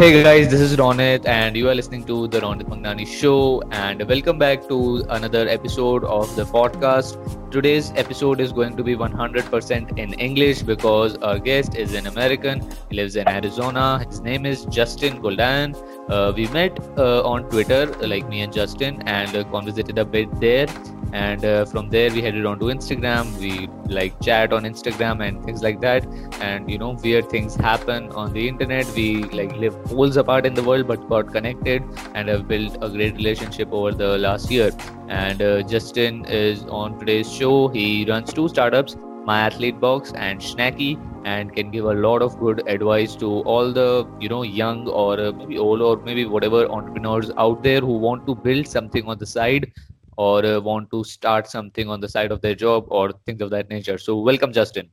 Hey 0.00 0.22
guys, 0.22 0.48
this 0.48 0.62
is 0.62 0.78
Ronit, 0.78 1.26
and 1.26 1.54
you 1.54 1.68
are 1.68 1.74
listening 1.74 2.04
to 2.04 2.26
the 2.26 2.40
Ronit 2.40 2.70
Mangnani 2.70 3.06
Show. 3.06 3.60
And 3.70 4.02
welcome 4.08 4.38
back 4.38 4.66
to 4.68 5.04
another 5.10 5.46
episode 5.46 6.04
of 6.04 6.34
the 6.36 6.44
podcast. 6.44 7.18
Today's 7.50 7.92
episode 7.96 8.40
is 8.40 8.50
going 8.50 8.78
to 8.78 8.82
be 8.82 8.96
100% 8.96 9.98
in 9.98 10.14
English 10.14 10.62
because 10.62 11.18
our 11.18 11.38
guest 11.38 11.74
is 11.74 11.92
an 11.92 12.06
American. 12.06 12.66
He 12.88 12.96
lives 12.96 13.14
in 13.16 13.28
Arizona. 13.28 14.02
His 14.08 14.22
name 14.22 14.46
is 14.46 14.64
Justin 14.64 15.20
Coldiron. 15.20 15.76
Uh, 16.10 16.32
we 16.34 16.46
met 16.48 16.78
uh, 16.98 17.22
on 17.22 17.48
Twitter, 17.50 17.86
like 18.00 18.28
me 18.28 18.40
and 18.40 18.52
Justin, 18.52 19.00
and 19.06 19.36
uh, 19.36 19.44
conversated 19.44 19.96
a 19.98 20.04
bit 20.04 20.28
there. 20.40 20.66
And 21.12 21.44
uh, 21.44 21.64
from 21.64 21.88
there 21.90 22.10
we 22.12 22.22
headed 22.22 22.46
on 22.46 22.58
to 22.60 22.66
instagram. 22.66 23.36
We 23.38 23.68
like 23.92 24.20
chat 24.20 24.52
on 24.52 24.62
instagram 24.62 25.26
and 25.26 25.44
things 25.44 25.62
like 25.62 25.80
that. 25.80 26.06
And 26.40 26.70
you 26.70 26.78
know 26.78 26.90
weird 27.02 27.28
things 27.28 27.56
happen 27.56 28.10
on 28.12 28.32
the 28.32 28.46
internet. 28.48 28.86
We 28.94 29.24
like 29.24 29.56
live 29.56 29.82
poles 29.84 30.16
apart 30.16 30.46
in 30.46 30.54
the 30.54 30.62
world 30.62 30.86
but 30.86 31.08
got 31.08 31.32
connected 31.32 31.82
and 32.14 32.28
have 32.28 32.46
built 32.46 32.78
a 32.80 32.88
great 32.88 33.14
relationship 33.14 33.72
over 33.72 33.90
the 33.90 34.18
last 34.18 34.50
year. 34.50 34.70
And 35.08 35.42
uh, 35.42 35.62
justin 35.62 36.24
is 36.26 36.64
on 36.66 36.98
today's 37.00 37.32
show. 37.32 37.68
He 37.68 38.06
runs 38.08 38.32
two 38.32 38.48
startups 38.48 38.96
my 39.24 39.40
athlete 39.40 39.78
box 39.80 40.12
and 40.14 40.40
Shnacky 40.40 40.98
and 41.24 41.54
can 41.54 41.70
give 41.70 41.84
a 41.84 41.94
lot 41.94 42.22
of 42.22 42.38
good 42.38 42.62
advice 42.66 43.14
to 43.16 43.40
all 43.40 43.72
the 43.72 44.08
you 44.18 44.28
know 44.28 44.42
young 44.42 44.88
or 44.88 45.20
uh, 45.20 45.32
maybe 45.32 45.58
old 45.58 45.82
or 45.82 45.96
maybe 45.98 46.24
whatever 46.24 46.66
entrepreneurs 46.66 47.30
out 47.36 47.62
there 47.62 47.80
who 47.80 47.98
want 47.98 48.26
to 48.26 48.34
build 48.34 48.66
something 48.66 49.06
on 49.06 49.18
the 49.18 49.26
side 49.26 49.70
or 50.16 50.44
uh, 50.44 50.60
want 50.60 50.90
to 50.90 51.04
start 51.04 51.46
something 51.48 51.88
on 51.88 52.00
the 52.00 52.08
side 52.08 52.32
of 52.32 52.40
their 52.40 52.54
job 52.54 52.84
or 52.88 53.12
things 53.26 53.40
of 53.40 53.50
that 53.50 53.68
nature. 53.70 53.98
So, 53.98 54.18
welcome, 54.18 54.52
Justin. 54.52 54.90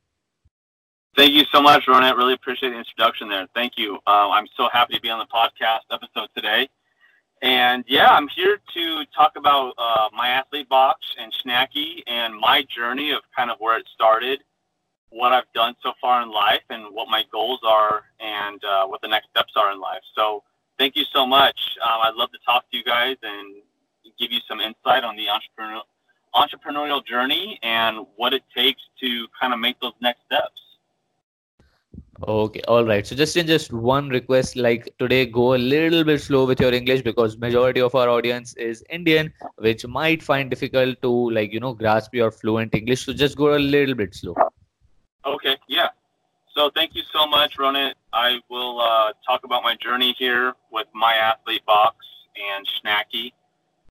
Thank 1.16 1.34
you 1.34 1.44
so 1.52 1.62
much, 1.62 1.86
Ronit. 1.88 2.16
Really 2.16 2.34
appreciate 2.34 2.70
the 2.70 2.78
introduction 2.78 3.28
there. 3.28 3.48
Thank 3.56 3.74
you. 3.76 3.98
Uh, 4.06 4.30
I'm 4.30 4.46
so 4.56 4.70
happy 4.72 4.94
to 4.96 5.02
be 5.02 5.10
on 5.10 5.20
the 5.20 5.26
podcast 5.26 5.82
episode 5.92 6.30
today. 6.36 6.70
And 7.42 7.84
yeah, 7.88 8.08
I'm 8.10 8.28
here 8.28 8.60
to 8.74 9.06
talk 9.16 9.34
about 9.36 9.74
uh, 9.78 10.10
my 10.16 10.30
athlete 10.30 10.68
box 10.70 11.00
and 11.20 11.32
Shnacky 11.32 12.02
and 12.08 12.36
my 12.36 12.64
journey 12.64 13.12
of 13.12 13.22
kind 13.36 13.52
of 13.52 13.58
where 13.60 13.78
it 13.78 13.88
started, 13.94 14.44
what 15.10 15.34
I've 15.34 15.52
done 15.54 15.76
so 15.84 15.94
far 16.02 16.24
in 16.24 16.32
life, 16.32 16.64
and 16.70 16.86
what 16.94 17.10
my 17.10 17.24
goals 17.32 17.60
are, 17.64 18.04
and 18.20 18.64
uh, 18.64 18.86
what 18.88 19.02
the 19.02 19.08
next 19.08 19.30
steps 19.30 19.54
are 19.56 19.72
in 19.72 19.80
life. 19.80 20.02
So, 20.16 20.44
thank 20.80 20.96
you 20.96 21.04
so 21.14 21.26
much. 21.26 21.60
Um, 21.84 22.02
I'd 22.04 22.16
love 22.16 22.32
to 22.32 22.40
talk 22.46 22.70
to 22.72 22.78
you 22.78 22.84
guys 22.84 23.18
and 23.22 23.62
give 24.20 24.32
you 24.32 24.40
some 24.48 24.60
insight 24.60 25.04
on 25.04 25.16
the 25.16 25.28
entrepreneurial 25.28 25.82
entrepreneurial 26.36 27.04
journey 27.04 27.58
and 27.64 28.06
what 28.16 28.34
it 28.34 28.44
takes 28.56 28.82
to 29.00 29.28
kind 29.40 29.54
of 29.54 29.60
make 29.60 29.80
those 29.80 29.94
next 30.02 30.22
steps. 30.26 30.62
Okay, 32.26 32.62
all 32.68 32.84
right. 32.84 33.06
So 33.06 33.16
Justin 33.16 33.46
just 33.46 33.72
one 33.72 34.10
request, 34.10 34.56
like 34.56 34.92
today, 34.98 35.26
go 35.26 35.54
a 35.54 35.58
little 35.58 36.04
bit 36.04 36.20
slow 36.20 36.46
with 36.46 36.60
your 36.60 36.74
English 36.74 37.04
because 37.04 37.38
majority 37.38 37.80
of 37.80 37.94
our 37.94 38.10
audience 38.10 38.56
is 38.56 38.84
Indian, 38.90 39.32
which 39.58 39.86
might 39.86 40.24
find 40.24 40.50
difficult 40.50 41.00
to 41.04 41.12
like 41.30 41.54
you 41.54 41.60
know 41.60 41.74
grasp 41.74 42.16
your 42.16 42.32
fluent 42.32 42.74
English. 42.74 43.06
So 43.06 43.14
just 43.14 43.38
go 43.38 43.56
a 43.56 43.60
little 43.60 43.94
bit 43.94 44.16
slow. 44.16 44.36
Okay, 45.26 45.58
yeah. 45.68 45.90
So 46.56 46.72
thank 46.74 46.96
you 46.96 47.04
so 47.14 47.28
much, 47.28 47.58
Ronit. 47.58 47.94
I 48.14 48.40
will 48.50 48.82
uh, 48.82 49.14
talk 49.26 49.44
about 49.44 49.62
my 49.62 49.76
journey 49.76 50.16
here 50.18 50.54
with 50.72 50.88
my 50.96 51.14
athlete 51.14 51.66
box 51.68 51.98
and 52.36 52.66
Shnacky 52.66 53.34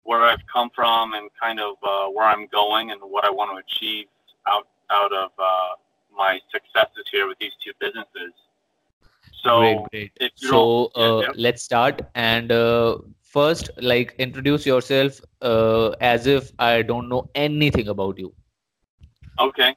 where 0.08 0.22
I've 0.22 0.40
come 0.50 0.70
from 0.74 1.12
and 1.12 1.28
kind 1.38 1.60
of 1.60 1.76
uh, 1.82 2.06
where 2.06 2.24
I'm 2.26 2.46
going 2.46 2.92
and 2.92 3.00
what 3.02 3.26
I 3.26 3.30
want 3.30 3.50
to 3.52 3.58
achieve 3.58 4.06
out 4.48 4.66
out 4.90 5.12
of 5.12 5.30
uh, 5.38 5.72
my 6.18 6.40
successes 6.52 7.04
here 7.10 7.26
with 7.28 7.38
these 7.38 7.52
two 7.64 7.72
businesses. 7.80 8.32
So, 9.42 9.86
great, 9.90 10.12
great. 10.18 10.32
so 10.34 10.86
uh, 10.96 11.20
yeah, 11.22 11.28
let's 11.36 11.62
start 11.62 12.02
and 12.14 12.50
uh, 12.50 12.98
first, 13.22 13.70
like 13.80 14.14
introduce 14.18 14.66
yourself 14.66 15.20
uh, 15.42 15.90
as 16.00 16.26
if 16.26 16.50
I 16.58 16.82
don't 16.82 17.08
know 17.08 17.30
anything 17.34 17.88
about 17.88 18.18
you. 18.18 18.34
Okay, 19.38 19.76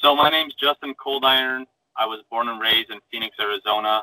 so 0.00 0.14
my 0.14 0.28
name's 0.28 0.54
Justin 0.54 0.94
Coldiron. 0.94 1.64
I 1.96 2.06
was 2.06 2.20
born 2.30 2.48
and 2.48 2.60
raised 2.60 2.90
in 2.90 3.00
Phoenix, 3.10 3.36
Arizona. 3.40 4.02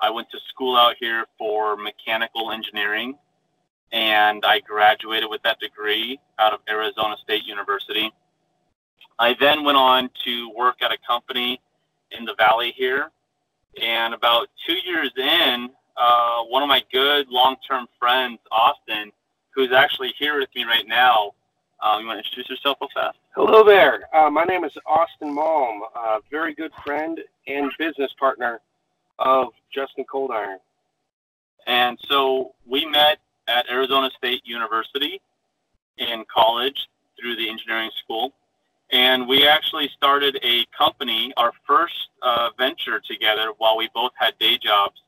I 0.00 0.10
went 0.10 0.30
to 0.32 0.38
school 0.48 0.76
out 0.76 0.96
here 0.98 1.24
for 1.38 1.76
mechanical 1.76 2.50
engineering 2.50 3.16
and 3.92 4.42
I 4.44 4.60
graduated 4.60 5.28
with 5.28 5.42
that 5.42 5.60
degree 5.60 6.18
out 6.38 6.52
of 6.52 6.60
Arizona 6.68 7.16
State 7.22 7.44
University. 7.44 8.10
I 9.18 9.34
then 9.38 9.64
went 9.64 9.76
on 9.76 10.10
to 10.24 10.50
work 10.50 10.82
at 10.82 10.92
a 10.92 10.98
company 11.06 11.60
in 12.10 12.24
the 12.24 12.34
valley 12.34 12.72
here, 12.76 13.10
and 13.80 14.14
about 14.14 14.48
two 14.66 14.76
years 14.84 15.10
in, 15.16 15.70
uh, 15.96 16.42
one 16.44 16.62
of 16.62 16.68
my 16.68 16.82
good 16.92 17.28
long-term 17.28 17.86
friends, 17.98 18.38
Austin, 18.50 19.12
who's 19.54 19.72
actually 19.72 20.12
here 20.18 20.38
with 20.38 20.48
me 20.54 20.64
right 20.64 20.86
now. 20.86 21.32
Um, 21.82 22.00
you 22.00 22.06
want 22.06 22.22
to 22.22 22.24
introduce 22.24 22.48
yourself 22.48 22.78
real 22.80 22.90
fast? 22.94 23.18
Hello 23.34 23.64
there. 23.64 24.08
Uh, 24.14 24.30
my 24.30 24.44
name 24.44 24.64
is 24.64 24.72
Austin 24.86 25.34
Malm, 25.34 25.80
a 25.96 26.18
very 26.30 26.54
good 26.54 26.70
friend 26.84 27.20
and 27.46 27.72
business 27.78 28.12
partner 28.18 28.60
of 29.18 29.48
Justin 29.74 30.04
Coldiron. 30.04 30.56
And 31.66 31.98
so 32.08 32.54
we 32.66 32.86
met 32.86 33.18
at 33.48 33.68
Arizona 33.70 34.10
State 34.16 34.42
University 34.44 35.20
in 35.98 36.24
college 36.32 36.88
through 37.18 37.36
the 37.36 37.48
engineering 37.48 37.90
school. 38.02 38.32
And 38.92 39.26
we 39.26 39.46
actually 39.46 39.88
started 39.96 40.38
a 40.42 40.66
company, 40.76 41.32
our 41.38 41.52
first 41.66 42.10
uh, 42.20 42.50
venture 42.58 43.00
together 43.00 43.48
while 43.56 43.76
we 43.76 43.88
both 43.94 44.12
had 44.16 44.38
day 44.38 44.58
jobs 44.58 45.00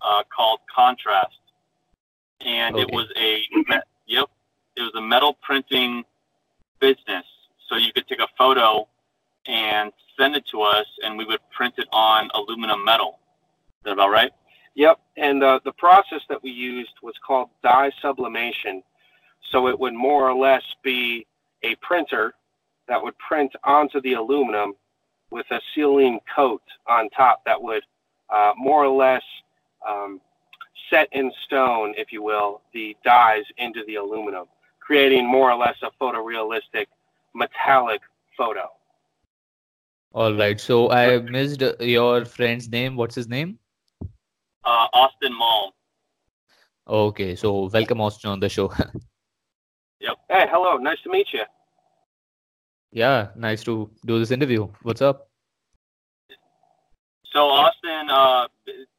uh, 0.00 0.22
called 0.34 0.60
Contrast. 0.72 1.40
And 2.40 2.76
okay. 2.76 2.82
it 2.82 2.94
was 2.94 3.08
a, 3.16 3.42
yep, 4.06 4.26
it 4.76 4.82
was 4.82 4.92
a 4.94 5.00
metal 5.00 5.36
printing 5.42 6.04
business. 6.78 7.24
So 7.68 7.76
you 7.76 7.92
could 7.92 8.06
take 8.06 8.20
a 8.20 8.28
photo 8.38 8.86
and 9.46 9.92
send 10.16 10.36
it 10.36 10.46
to 10.52 10.62
us 10.62 10.86
and 11.02 11.18
we 11.18 11.24
would 11.24 11.40
print 11.50 11.74
it 11.78 11.88
on 11.92 12.30
aluminum 12.34 12.84
metal. 12.84 13.18
Is 13.80 13.84
that 13.86 13.92
about 13.92 14.10
right? 14.10 14.30
Yep, 14.76 15.00
and 15.16 15.42
uh, 15.42 15.58
the 15.64 15.72
process 15.72 16.20
that 16.28 16.42
we 16.42 16.50
used 16.50 16.92
was 17.02 17.14
called 17.26 17.48
dye 17.62 17.90
sublimation. 18.02 18.82
So 19.50 19.68
it 19.68 19.78
would 19.78 19.94
more 19.94 20.28
or 20.28 20.36
less 20.36 20.62
be 20.82 21.26
a 21.62 21.74
printer 21.76 22.34
that 22.88 23.02
would 23.02 23.16
print 23.18 23.52
onto 23.64 24.00
the 24.00 24.14
aluminum 24.14 24.74
with 25.30 25.46
a 25.50 25.60
sealing 25.74 26.20
coat 26.34 26.62
on 26.88 27.08
top 27.10 27.42
that 27.44 27.60
would 27.60 27.82
uh, 28.32 28.52
more 28.56 28.84
or 28.84 28.96
less 28.96 29.22
um, 29.88 30.20
set 30.90 31.08
in 31.12 31.32
stone, 31.44 31.94
if 31.96 32.12
you 32.12 32.22
will, 32.22 32.62
the 32.72 32.96
dyes 33.04 33.44
into 33.58 33.82
the 33.86 33.96
aluminum, 33.96 34.46
creating 34.80 35.26
more 35.26 35.50
or 35.50 35.56
less 35.56 35.76
a 35.82 35.90
photorealistic 36.02 36.86
metallic 37.34 38.00
photo. 38.36 38.68
All 40.12 40.34
right. 40.34 40.58
So 40.60 40.90
I 40.90 41.18
missed 41.18 41.62
your 41.80 42.24
friend's 42.24 42.68
name. 42.68 42.96
What's 42.96 43.14
his 43.14 43.28
name? 43.28 43.58
uh, 44.66 44.88
Austin 44.92 45.32
Malm. 45.32 45.70
Okay, 46.88 47.34
so 47.34 47.68
welcome 47.72 48.00
Austin 48.00 48.30
on 48.30 48.40
the 48.40 48.48
show. 48.48 48.72
yep. 50.00 50.16
Hey, 50.28 50.46
hello. 50.50 50.76
Nice 50.76 51.00
to 51.02 51.10
meet 51.10 51.28
you. 51.32 51.42
Yeah, 52.96 53.28
nice 53.36 53.62
to 53.64 53.90
do 54.06 54.18
this 54.18 54.30
interview. 54.30 54.68
What's 54.80 55.02
up? 55.02 55.28
So 57.30 57.46
Austin, 57.46 58.08
uh, 58.08 58.46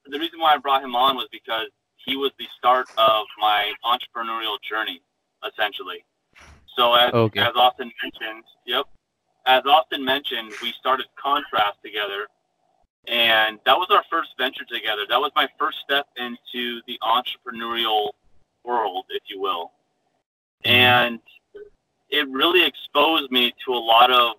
the 0.06 0.20
reason 0.20 0.40
why 0.40 0.54
I 0.54 0.58
brought 0.58 0.84
him 0.84 0.96
on 0.96 1.16
was 1.16 1.28
because 1.32 1.70
he 2.06 2.16
was 2.16 2.32
the 2.38 2.46
start 2.56 2.86
of 3.00 3.26
my 3.40 3.74
entrepreneurial 3.84 4.62
journey, 4.62 5.02
essentially. 5.44 6.06
So 6.76 6.94
as, 6.94 7.12
okay. 7.12 7.40
as 7.40 7.54
Austin 7.56 7.92
mentioned, 8.04 8.44
yep, 8.68 8.86
as 9.48 9.64
Austin 9.66 10.06
mentioned, 10.06 10.54
we 10.62 10.74
started 10.80 11.08
Contrast 11.20 11.80
together 11.84 12.28
and 13.08 13.58
that 13.66 13.78
was 13.78 13.88
our 13.90 14.04
first 14.12 14.30
venture 14.38 14.66
together. 14.66 15.08
That 15.10 15.20
was 15.20 15.32
my 15.36 15.48
first 15.58 15.80
step 15.84 16.06
into 16.18 16.82
the 16.86 17.00
entrepreneurial 17.02 18.10
world, 18.64 19.06
if 19.10 19.24
you 19.28 19.42
will. 19.42 19.72
Mm-hmm. 20.64 20.70
And 20.70 21.20
it 22.10 22.28
really 22.30 22.66
exposed 22.66 23.32
me 23.32 23.54
to 23.66 23.74
a 23.74 23.80
lot 23.80 24.12
of 24.12 24.36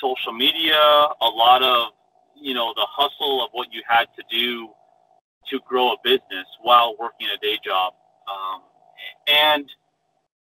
social 0.00 0.32
media, 0.32 0.76
a 0.76 1.28
lot 1.28 1.62
of, 1.62 1.92
you 2.40 2.54
know, 2.54 2.72
the 2.74 2.86
hustle 2.88 3.44
of 3.44 3.50
what 3.52 3.68
you 3.72 3.82
had 3.86 4.06
to 4.16 4.22
do 4.30 4.68
to 5.50 5.60
grow 5.66 5.92
a 5.92 5.96
business 6.02 6.46
while 6.62 6.96
working 6.98 7.28
a 7.34 7.38
day 7.38 7.58
job. 7.64 7.94
Um, 8.28 8.62
and, 9.28 9.68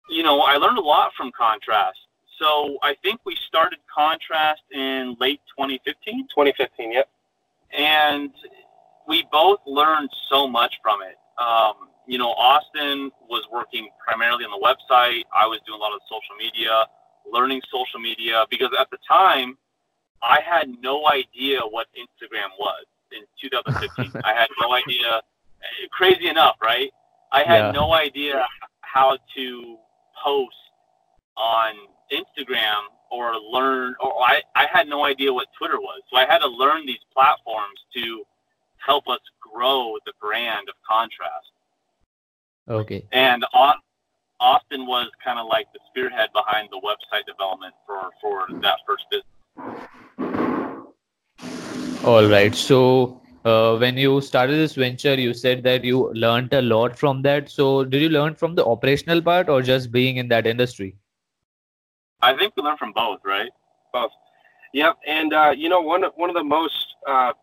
you 0.10 0.24
know, 0.24 0.42
I 0.42 0.56
learned 0.56 0.78
a 0.78 0.82
lot 0.82 1.12
from 1.16 1.32
Contrast. 1.38 1.98
So 2.40 2.78
I 2.82 2.96
think 3.04 3.22
we 3.26 3.36
started 3.48 3.80
Contrast 3.94 4.62
in 4.72 5.16
late 5.20 5.42
2015. 5.58 6.28
2015, 6.36 6.94
yep 6.94 7.10
and 7.78 8.32
we 9.08 9.26
both 9.32 9.60
learned 9.66 10.10
so 10.30 10.48
much 10.48 10.76
from 10.82 11.00
it. 11.02 11.18
Um, 11.42 11.90
you 12.08 12.18
know, 12.18 12.32
Austin 12.32 13.12
was 13.30 13.44
working 13.52 13.90
primarily 14.04 14.44
on 14.44 14.52
the 14.52 14.64
website. 14.66 15.24
I 15.36 15.46
was 15.46 15.60
doing 15.66 15.80
a 15.80 15.82
lot 15.82 15.94
of 15.94 16.02
social 16.10 16.36
media, 16.38 16.86
learning 17.32 17.62
social 17.72 18.00
media 18.00 18.46
because 18.50 18.70
at 18.80 18.90
the 18.92 18.98
time 19.08 19.58
I 20.22 20.40
had 20.42 20.70
no 20.82 21.08
idea 21.08 21.60
what 21.62 21.88
Instagram 21.98 22.50
was 22.60 22.86
in 23.12 23.24
2015. 23.42 24.22
I 24.24 24.34
had 24.34 24.48
no 24.60 24.74
idea 24.74 25.22
crazy 25.92 26.28
enough, 26.28 26.56
right? 26.62 26.90
I 27.32 27.44
had 27.44 27.66
yeah. 27.66 27.72
no 27.72 27.94
idea 27.94 28.46
how 28.82 29.18
to 29.36 29.78
post 30.24 30.56
on 31.38 31.74
Instagram 32.12 32.82
or 33.10 33.36
learn, 33.38 33.96
or 34.00 34.14
I, 34.22 34.42
I 34.56 34.68
had 34.72 34.88
no 34.88 35.06
idea 35.06 35.34
what 35.34 35.48
Twitter 35.58 35.80
was. 35.80 36.02
So 36.12 36.18
I 36.18 36.26
had 36.26 36.40
to 36.40 36.48
learn 36.48 36.86
these 36.86 37.04
platforms 37.14 37.80
to 37.96 38.24
help 38.86 39.08
us 39.08 39.20
grow 39.40 39.98
the 40.06 40.14
brand 40.20 40.70
of 40.70 40.76
Contrast. 40.88 41.51
Okay. 42.72 43.06
And 43.12 43.44
Austin 44.40 44.86
was 44.88 45.10
kind 45.24 45.38
of 45.38 45.48
like 45.48 45.68
the 45.74 45.80
spearhead 45.90 46.30
behind 46.34 46.70
the 46.72 46.80
website 46.80 47.26
development 47.28 47.74
for, 47.86 48.10
for 48.22 48.48
that 48.62 48.78
first 48.88 49.06
business. 49.12 49.28
All 52.06 52.26
right. 52.28 52.56
So 52.56 53.22
uh, 53.44 53.76
when 53.78 53.98
you 53.98 54.22
started 54.22 54.54
this 54.54 54.76
venture, 54.76 55.16
you 55.16 55.34
said 55.34 55.64
that 55.64 55.84
you 55.84 56.14
learned 56.14 56.54
a 56.54 56.62
lot 56.62 56.98
from 56.98 57.22
that. 57.24 57.50
So 57.50 57.84
did 57.84 58.02
you 58.02 58.10
learn 58.10 58.36
from 58.36 58.56
the 58.56 58.66
operational 58.66 59.22
part 59.22 59.50
or 59.50 59.62
just 59.62 59.92
being 59.92 60.16
in 60.16 60.30
that 60.30 60.48
industry? 60.48 60.96
I 62.22 62.38
think 62.38 62.54
we 62.56 62.64
learned 62.64 62.80
from 62.80 62.94
both, 62.94 63.20
right? 63.26 63.52
Both. 63.92 64.12
Yep. 64.74 64.98
And 65.06 65.34
uh, 65.34 65.54
you 65.56 65.68
know, 65.68 65.82
one 65.82 66.06
of 66.06 66.14
one 66.16 66.30
of 66.30 66.36
the 66.36 66.44
most 66.44 66.96
uh, 67.06 67.34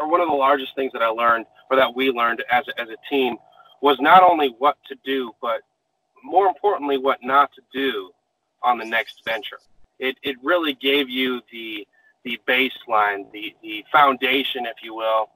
or 0.00 0.10
one 0.10 0.20
of 0.20 0.28
the 0.28 0.34
largest 0.34 0.74
things 0.74 0.92
that 0.92 1.02
I 1.02 1.08
learned, 1.08 1.46
or 1.70 1.76
that 1.76 1.94
we 1.94 2.10
learned 2.10 2.42
as 2.50 2.64
as 2.76 2.88
a 2.88 2.96
team, 3.08 3.36
was 3.80 3.98
not 4.00 4.22
only 4.22 4.54
what 4.58 4.76
to 4.88 4.96
do, 5.04 5.32
but 5.40 5.62
more 6.22 6.46
importantly, 6.46 6.98
what 6.98 7.18
not 7.22 7.50
to 7.54 7.62
do 7.72 8.10
on 8.62 8.78
the 8.78 8.84
next 8.84 9.22
venture. 9.24 9.58
It 9.98 10.16
it 10.22 10.36
really 10.42 10.74
gave 10.74 11.08
you 11.08 11.40
the 11.52 11.86
the 12.24 12.38
baseline, 12.46 13.30
the 13.32 13.54
the 13.62 13.84
foundation, 13.90 14.66
if 14.66 14.76
you 14.82 14.94
will, 14.94 15.30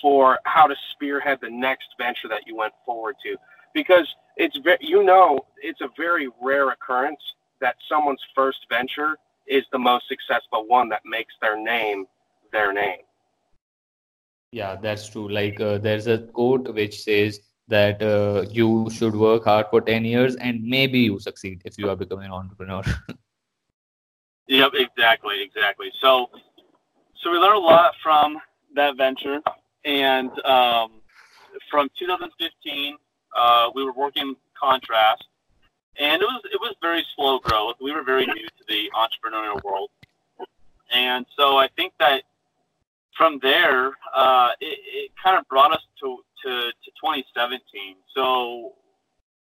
for 0.00 0.38
how 0.44 0.66
to 0.66 0.76
spearhead 0.92 1.38
the 1.40 1.50
next 1.50 1.88
venture 1.98 2.28
that 2.28 2.46
you 2.46 2.56
went 2.56 2.72
forward 2.84 3.16
to, 3.24 3.36
because 3.74 4.06
it's 4.36 4.58
you 4.80 5.02
know 5.02 5.40
it's 5.62 5.80
a 5.80 5.88
very 5.96 6.28
rare 6.40 6.70
occurrence 6.70 7.20
that 7.60 7.76
someone's 7.88 8.22
first 8.34 8.58
venture 8.70 9.16
is 9.46 9.64
the 9.72 9.78
most 9.78 10.06
successful 10.08 10.66
one 10.66 10.88
that 10.88 11.02
makes 11.04 11.34
their 11.40 11.60
name 11.60 12.06
their 12.52 12.72
name. 12.72 13.00
Yeah, 14.52 14.76
that's 14.76 15.08
true. 15.08 15.28
Like 15.28 15.60
uh, 15.60 15.78
there's 15.78 16.08
a 16.08 16.18
quote 16.18 16.72
which 16.74 17.02
says 17.02 17.40
that 17.70 18.02
uh, 18.02 18.44
you 18.50 18.90
should 18.90 19.14
work 19.14 19.44
hard 19.44 19.66
for 19.70 19.80
10 19.80 20.04
years 20.04 20.36
and 20.36 20.62
maybe 20.62 21.00
you 21.00 21.18
succeed 21.18 21.62
if 21.64 21.78
you 21.78 21.88
are 21.88 21.96
becoming 21.96 22.26
an 22.26 22.32
entrepreneur. 22.32 22.82
yep, 24.48 24.72
exactly, 24.74 25.42
exactly. 25.42 25.90
So, 26.00 26.30
so 27.22 27.30
we 27.30 27.38
learned 27.38 27.56
a 27.56 27.58
lot 27.58 27.94
from 28.02 28.38
that 28.74 28.96
venture, 28.96 29.40
and 29.84 30.30
um, 30.44 31.00
from 31.70 31.88
2015, 31.98 32.96
uh, 33.36 33.70
we 33.74 33.84
were 33.84 33.92
working 33.92 34.34
contrast, 34.58 35.24
and 35.98 36.22
it 36.22 36.24
was 36.24 36.40
it 36.52 36.60
was 36.60 36.74
very 36.80 37.04
slow 37.14 37.38
growth. 37.40 37.76
We 37.80 37.92
were 37.92 38.02
very 38.02 38.26
new 38.26 38.34
to 38.34 38.64
the 38.68 38.90
entrepreneurial 38.94 39.62
world, 39.64 39.90
and 40.92 41.26
so 41.36 41.58
I 41.58 41.68
think 41.76 41.92
that 42.00 42.22
from 43.16 43.38
there, 43.42 43.92
uh, 44.14 44.50
it, 44.60 44.78
it 44.82 45.10
kind 45.22 45.38
of 45.38 45.46
brought 45.48 45.72
us 45.72 45.82
to, 46.00 46.18
to, 46.44 46.50
to 46.50 46.90
2017. 47.00 47.96
So, 48.14 48.72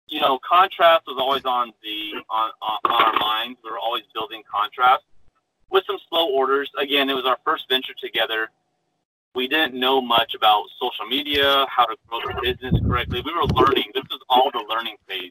you 0.08 0.20
know, 0.20 0.38
contrast 0.38 1.06
was 1.06 1.16
always 1.18 1.44
on 1.44 1.72
the 1.82 2.12
on, 2.28 2.50
on, 2.62 2.78
our 2.84 3.18
minds. 3.18 3.58
We 3.64 3.70
were 3.70 3.78
always 3.78 4.04
building 4.12 4.42
contrast 4.50 5.04
with 5.70 5.84
some 5.86 5.98
slow 6.08 6.28
orders. 6.30 6.70
Again, 6.78 7.08
it 7.10 7.14
was 7.14 7.26
our 7.26 7.38
first 7.44 7.68
venture 7.68 7.94
together. 8.00 8.50
We 9.34 9.46
didn't 9.46 9.78
know 9.78 10.00
much 10.00 10.34
about 10.34 10.64
social 10.80 11.06
media, 11.06 11.64
how 11.68 11.86
to 11.86 11.96
grow 12.08 12.18
the 12.20 12.40
business 12.42 12.80
correctly. 12.84 13.22
We 13.24 13.32
were 13.32 13.44
learning. 13.44 13.92
This 13.94 14.02
was 14.10 14.20
all 14.28 14.50
the 14.50 14.64
learning 14.68 14.96
phase 15.06 15.30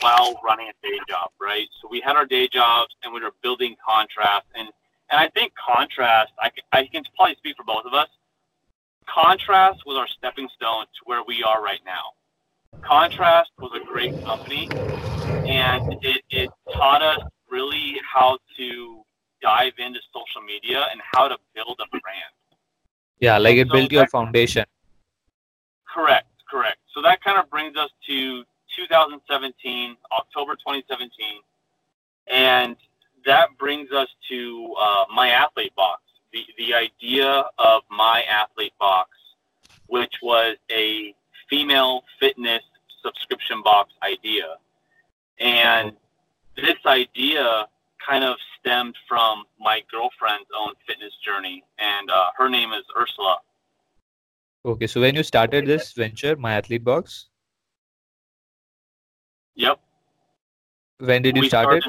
while 0.00 0.38
running 0.44 0.68
a 0.68 0.86
day 0.86 0.98
job, 1.08 1.30
right? 1.40 1.66
So 1.80 1.88
we 1.90 2.00
had 2.00 2.16
our 2.16 2.26
day 2.26 2.48
jobs 2.48 2.94
and 3.02 3.14
we 3.14 3.20
were 3.20 3.32
building 3.42 3.76
contrast 3.86 4.46
and 4.54 4.68
and 5.10 5.18
I 5.18 5.28
think 5.28 5.52
contrast, 5.56 6.32
I, 6.38 6.50
I 6.72 6.86
can 6.86 7.02
probably 7.16 7.34
speak 7.36 7.56
for 7.56 7.64
both 7.64 7.84
of 7.84 7.94
us. 7.94 8.08
Contrast 9.12 9.80
was 9.86 9.96
our 9.96 10.06
stepping 10.06 10.48
stone 10.54 10.84
to 10.84 11.00
where 11.04 11.22
we 11.26 11.42
are 11.42 11.62
right 11.62 11.80
now. 11.84 12.12
Contrast 12.82 13.50
was 13.58 13.72
a 13.74 13.84
great 13.84 14.12
company, 14.24 14.68
and 15.48 15.96
it, 16.02 16.22
it 16.30 16.48
taught 16.72 17.02
us 17.02 17.18
really 17.50 18.00
how 18.06 18.38
to 18.56 19.02
dive 19.42 19.72
into 19.78 19.98
social 20.14 20.42
media 20.46 20.86
and 20.92 21.00
how 21.12 21.26
to 21.26 21.36
build 21.54 21.80
a 21.80 21.88
brand. 21.90 22.32
Yeah, 23.18 23.36
like 23.38 23.56
it 23.56 23.66
so 23.66 23.74
built 23.74 23.90
your 23.90 24.06
foundation. 24.06 24.64
Correct, 25.92 26.28
correct. 26.48 26.78
So 26.94 27.02
that 27.02 27.22
kind 27.22 27.38
of 27.38 27.50
brings 27.50 27.76
us 27.76 27.90
to 28.06 28.44
2017, 28.76 29.96
October 30.12 30.54
2017, 30.54 31.10
and 32.28 32.76
that 33.26 33.48
brings 33.58 33.90
us 33.90 34.08
to 34.28 34.74
uh, 34.80 35.04
my 35.12 35.30
athlete 35.30 35.74
box. 35.74 36.02
The 36.32 36.44
the 36.58 36.74
idea 36.74 37.44
of 37.58 37.82
my 37.90 38.22
athlete 38.30 38.74
box, 38.78 39.10
which 39.86 40.14
was 40.22 40.56
a 40.70 41.14
female 41.48 42.02
fitness 42.20 42.62
subscription 43.02 43.62
box 43.62 43.92
idea, 44.02 44.56
and 45.38 45.92
this 46.56 46.76
idea 46.86 47.66
kind 48.06 48.24
of 48.24 48.36
stemmed 48.58 48.96
from 49.08 49.44
my 49.58 49.82
girlfriend's 49.90 50.48
own 50.56 50.72
fitness 50.86 51.12
journey, 51.24 51.64
and 51.78 52.10
uh, 52.10 52.30
her 52.36 52.48
name 52.48 52.72
is 52.72 52.84
Ursula. 52.96 53.38
Okay, 54.64 54.86
so 54.86 55.00
when 55.00 55.14
you 55.14 55.22
started 55.22 55.66
this 55.66 55.92
venture, 55.92 56.36
my 56.36 56.52
athlete 56.54 56.84
box. 56.84 57.26
Yep. 59.54 59.80
When 60.98 61.22
did 61.22 61.36
you 61.36 61.42
we 61.42 61.48
start 61.48 61.74
it? 61.74 61.84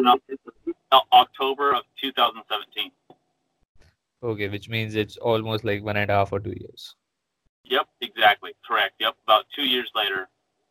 October 1.13 1.73
of 1.73 1.83
2017. 2.01 2.91
Okay, 4.23 4.49
which 4.49 4.69
means 4.69 4.95
it's 4.95 5.17
almost 5.17 5.63
like 5.63 5.83
one 5.83 5.97
and 5.97 6.09
a 6.09 6.13
half 6.13 6.31
or 6.31 6.39
two 6.39 6.53
years. 6.57 6.95
Yep, 7.65 7.87
exactly. 8.01 8.51
Correct. 8.67 8.93
Yep. 8.99 9.15
About 9.23 9.45
two 9.55 9.63
years 9.63 9.89
later, 9.95 10.27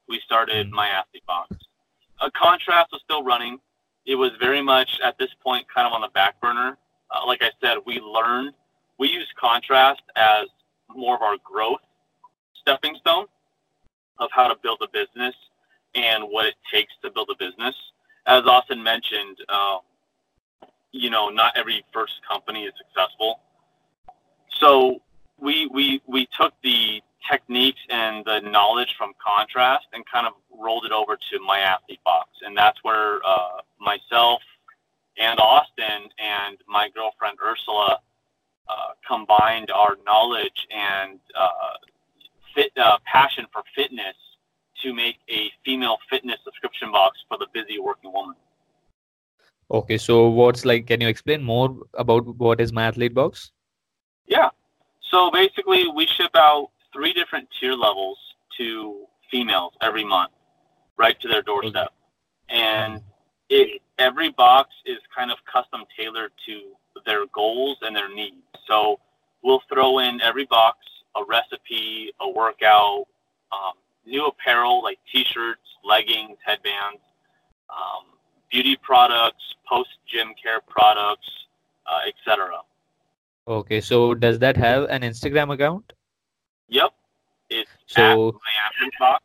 we 0.09 0.21
started 0.25 0.67
mm-hmm. 0.67 0.77
My 0.77 0.89
Athlete 0.89 1.27
Box. 1.27 1.57
A 2.21 2.31
contrast 2.31 2.91
was 2.93 3.01
still 3.05 3.25
running. 3.25 3.59
It 4.07 4.15
was 4.15 4.31
very 4.41 4.63
much 4.63 5.01
at 5.03 5.19
this 5.19 5.31
point 5.43 5.67
kind 5.73 5.87
of 5.87 5.93
on 5.93 6.01
the 6.03 6.09
back 6.09 6.41
burner. 6.41 6.77
Uh, 7.11 7.27
like 7.27 7.43
I 7.43 7.51
said, 7.61 7.79
we 7.87 7.99
learned, 8.01 8.53
we 8.99 9.09
used 9.09 9.35
contrast 9.37 10.03
as 10.17 10.47
more 10.95 11.17
of 11.17 11.23
our 11.23 11.37
growth 11.43 11.81
stepping 12.61 12.95
stone 13.01 13.27
of 14.19 14.29
how 14.33 14.49
to 14.49 14.57
build 14.63 14.83
a 14.83 14.89
business 14.93 15.35
and 15.95 16.25
what 16.25 16.47
it 16.47 16.55
takes 16.73 16.93
to 17.03 17.11
build 17.11 17.31
a 17.31 17.37
business. 17.39 17.75
As 18.27 18.45
Austin 18.45 18.83
mentioned, 18.83 19.39
um, 19.49 19.81
you 20.93 21.11
know, 21.11 21.29
not 21.29 21.57
every 21.57 21.85
first 21.93 22.15
company 22.29 22.65
is 22.65 22.73
successful. 22.77 23.41
So 24.61 25.01
we 25.41 25.67
we 25.73 26.03
we 26.07 26.29
took 26.39 26.53
the 26.63 27.01
techniques 27.31 27.81
and 27.89 28.25
the 28.25 28.41
knowledge 28.41 28.95
from 28.97 29.13
contrast 29.25 29.87
and 29.93 30.05
kind 30.07 30.27
of 30.27 30.35
rolled 30.59 30.85
it 30.85 30.93
over 30.93 31.17
to 31.17 31.39
my 31.47 31.59
athlete 31.61 32.01
box 32.05 32.29
and 32.43 32.57
that's 32.57 32.79
where 32.83 33.21
uh, 33.27 33.61
myself 33.79 34.41
and 35.19 35.39
austin 35.39 36.09
and 36.19 36.57
my 36.67 36.89
girlfriend 36.95 37.37
ursula 37.45 37.99
uh, 38.69 38.89
combined 39.07 39.71
our 39.71 39.97
knowledge 40.07 40.67
and 40.71 41.19
uh, 41.39 41.77
fit 42.55 42.73
uh, 42.79 42.97
passion 43.05 43.47
for 43.53 43.63
fitness 43.75 44.17
to 44.83 44.95
make 44.95 45.17
a 45.29 45.51
female 45.65 45.99
fitness 46.09 46.39
subscription 46.45 46.91
box 46.91 47.19
for 47.29 47.37
the 47.39 47.47
busy 47.53 47.79
working 47.79 48.13
woman 48.13 48.35
Okay, 49.73 49.99
so 49.99 50.29
what's 50.29 50.65
like? 50.65 50.89
Can 50.89 51.01
you 51.01 51.07
explain 51.07 51.45
more 51.45 51.77
about 51.95 52.27
what 52.39 52.61
is 52.61 52.73
my 52.73 52.87
athlete 52.87 53.15
box? 53.15 53.53
Yeah. 54.31 54.49
So 55.11 55.31
basically, 55.31 55.89
we 55.89 56.07
ship 56.07 56.31
out 56.37 56.71
three 56.93 57.13
different 57.13 57.49
tier 57.59 57.75
levels 57.75 58.17
to 58.59 59.05
females 59.31 59.75
every 59.83 60.05
month, 60.05 60.31
right 60.97 61.19
to 61.21 61.29
their 61.29 61.43
doorstep, 61.43 61.93
and 62.49 63.03
it 63.49 63.83
every 63.99 64.31
box 64.31 64.71
is 64.87 64.99
kind 65.15 65.31
of 65.31 65.39
custom 65.53 65.85
tailored 65.99 66.31
to 66.47 66.61
their 67.05 67.27
goals 67.35 67.79
and 67.83 67.95
their 67.95 68.13
needs. 68.13 68.37
So 68.67 69.01
we'll 69.43 69.63
throw 69.69 69.99
in 69.99 70.21
every 70.23 70.47
box 70.47 70.79
a 71.17 71.25
recipe, 71.25 72.13
a 72.21 72.31
workout, 72.31 73.07
um, 73.51 73.73
new 74.07 74.27
apparel 74.27 74.81
like 74.83 74.99
t-shirts, 75.13 75.61
leggings, 75.85 76.39
headbands, 76.47 77.03
um, 77.69 78.05
beauty 78.51 78.77
products, 78.81 79.43
post 79.69 79.91
gym 80.07 80.35
care 80.41 80.61
products, 80.69 81.29
uh, 81.87 82.01
etc. 82.07 82.61
Okay, 83.49 83.81
so 83.81 84.15
does 84.15 84.39
that 84.39 84.57
have 84.57 84.85
an 84.91 85.03
Instagram 85.03 85.53
account? 85.53 85.93
Yep, 86.69 86.93
it's 87.49 87.71
so 87.87 88.39
box. 88.99 89.25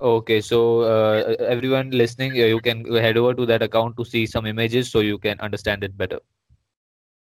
Okay, 0.00 0.40
so 0.40 0.80
uh, 0.80 1.34
everyone 1.40 1.90
listening, 1.90 2.32
uh, 2.32 2.46
you 2.46 2.60
can 2.60 2.84
head 2.94 3.16
over 3.16 3.32
to 3.34 3.46
that 3.46 3.62
account 3.62 3.96
to 3.96 4.04
see 4.04 4.26
some 4.26 4.46
images 4.46 4.90
so 4.90 5.00
you 5.00 5.18
can 5.18 5.40
understand 5.40 5.82
it 5.82 5.96
better. 5.96 6.20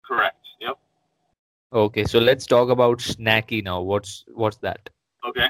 Correct. 0.05 0.37
Yep. 0.59 0.77
Okay, 1.73 2.03
so 2.03 2.19
let's 2.19 2.45
talk 2.45 2.69
about 2.69 2.99
Shnacky 2.99 3.63
now. 3.63 3.81
What's 3.81 4.25
what's 4.33 4.57
that? 4.57 4.89
Okay. 5.27 5.47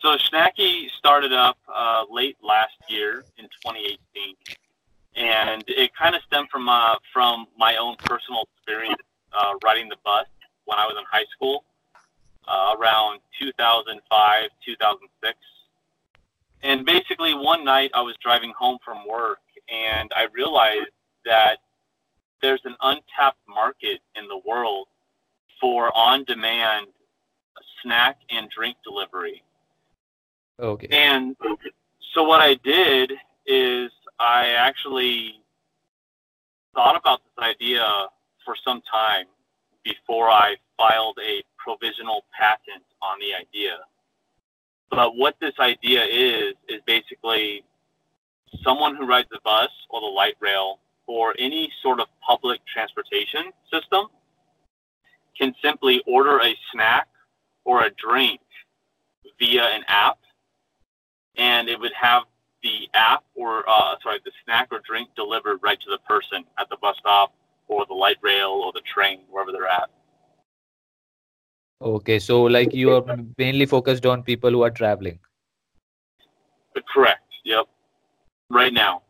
So 0.00 0.16
Shnacky 0.16 0.88
started 0.96 1.32
up 1.32 1.58
uh, 1.74 2.04
late 2.10 2.36
last 2.42 2.76
year 2.88 3.24
in 3.38 3.46
2018, 3.64 4.34
and 5.16 5.64
it 5.66 5.94
kind 5.94 6.14
of 6.14 6.22
stemmed 6.22 6.48
from 6.50 6.68
uh, 6.68 6.94
from 7.12 7.46
my 7.58 7.76
own 7.76 7.96
personal 7.96 8.44
experience 8.56 9.00
uh, 9.32 9.54
riding 9.64 9.88
the 9.88 9.96
bus 10.04 10.26
when 10.64 10.78
I 10.78 10.86
was 10.86 10.96
in 10.98 11.04
high 11.10 11.24
school, 11.34 11.64
uh, 12.48 12.74
around 12.78 13.20
2005, 13.40 14.50
2006. 14.64 15.38
And 16.62 16.84
basically, 16.84 17.34
one 17.34 17.64
night 17.64 17.90
I 17.94 18.00
was 18.00 18.16
driving 18.22 18.52
home 18.58 18.78
from 18.84 19.06
work, 19.06 19.38
and 19.68 20.10
I 20.16 20.26
realized 20.32 20.90
that 21.24 21.58
there's 22.42 22.60
an 22.64 22.76
untapped 22.82 23.38
market 23.48 24.00
in 24.14 24.26
the 24.28 24.40
world 24.46 24.88
for 25.60 25.96
on-demand 25.96 26.86
snack 27.82 28.18
and 28.30 28.48
drink 28.50 28.76
delivery. 28.84 29.42
Okay. 30.58 30.88
And 30.90 31.36
so 32.14 32.22
what 32.24 32.40
I 32.40 32.54
did 32.54 33.12
is 33.46 33.90
I 34.18 34.50
actually 34.50 35.40
thought 36.74 36.96
about 36.96 37.20
this 37.24 37.44
idea 37.44 38.06
for 38.46 38.56
some 38.64 38.80
time 38.90 39.26
before 39.84 40.30
I 40.30 40.56
filed 40.78 41.18
a 41.22 41.42
provisional 41.58 42.24
patent 42.38 42.84
on 43.02 43.18
the 43.20 43.34
idea. 43.34 43.76
But 44.90 45.16
what 45.16 45.34
this 45.40 45.54
idea 45.60 46.04
is, 46.04 46.54
is 46.68 46.80
basically 46.86 47.64
someone 48.62 48.96
who 48.96 49.06
rides 49.06 49.28
the 49.30 49.40
bus 49.44 49.68
or 49.90 50.00
the 50.00 50.06
light 50.06 50.36
rail 50.40 50.78
or 51.06 51.34
any 51.38 51.70
sort 51.82 52.00
of 52.00 52.06
public 52.26 52.60
transportation 52.72 53.52
system 53.72 54.06
can 55.36 55.54
simply 55.62 56.02
order 56.06 56.40
a 56.40 56.54
snack 56.72 57.08
or 57.64 57.84
a 57.84 57.90
drink 57.90 58.40
via 59.38 59.64
an 59.64 59.82
app, 59.88 60.18
and 61.36 61.68
it 61.68 61.78
would 61.78 61.92
have 61.92 62.22
the 62.62 62.88
app 62.94 63.22
or 63.34 63.68
uh, 63.68 63.94
sorry, 64.02 64.18
the 64.24 64.32
snack 64.44 64.68
or 64.70 64.80
drink 64.88 65.08
delivered 65.14 65.58
right 65.62 65.78
to 65.80 65.90
the 65.90 65.98
person 65.98 66.44
at 66.58 66.68
the 66.70 66.76
bus 66.80 66.96
stop 66.98 67.34
or 67.68 67.86
the 67.86 67.94
light 67.94 68.16
rail 68.22 68.48
or 68.64 68.72
the 68.72 68.82
train, 68.82 69.20
wherever 69.30 69.52
they're 69.52 69.66
at. 69.66 69.90
Okay, 71.82 72.18
so 72.18 72.42
like 72.42 72.72
you 72.72 72.94
are 72.94 73.04
mainly 73.36 73.66
focused 73.66 74.06
on 74.06 74.22
people 74.22 74.50
who 74.50 74.62
are 74.62 74.70
traveling. 74.70 75.18
Uh, 76.74 76.80
correct. 76.92 77.22
Yep. 77.44 77.66
Right 78.50 78.72
now. 78.72 79.02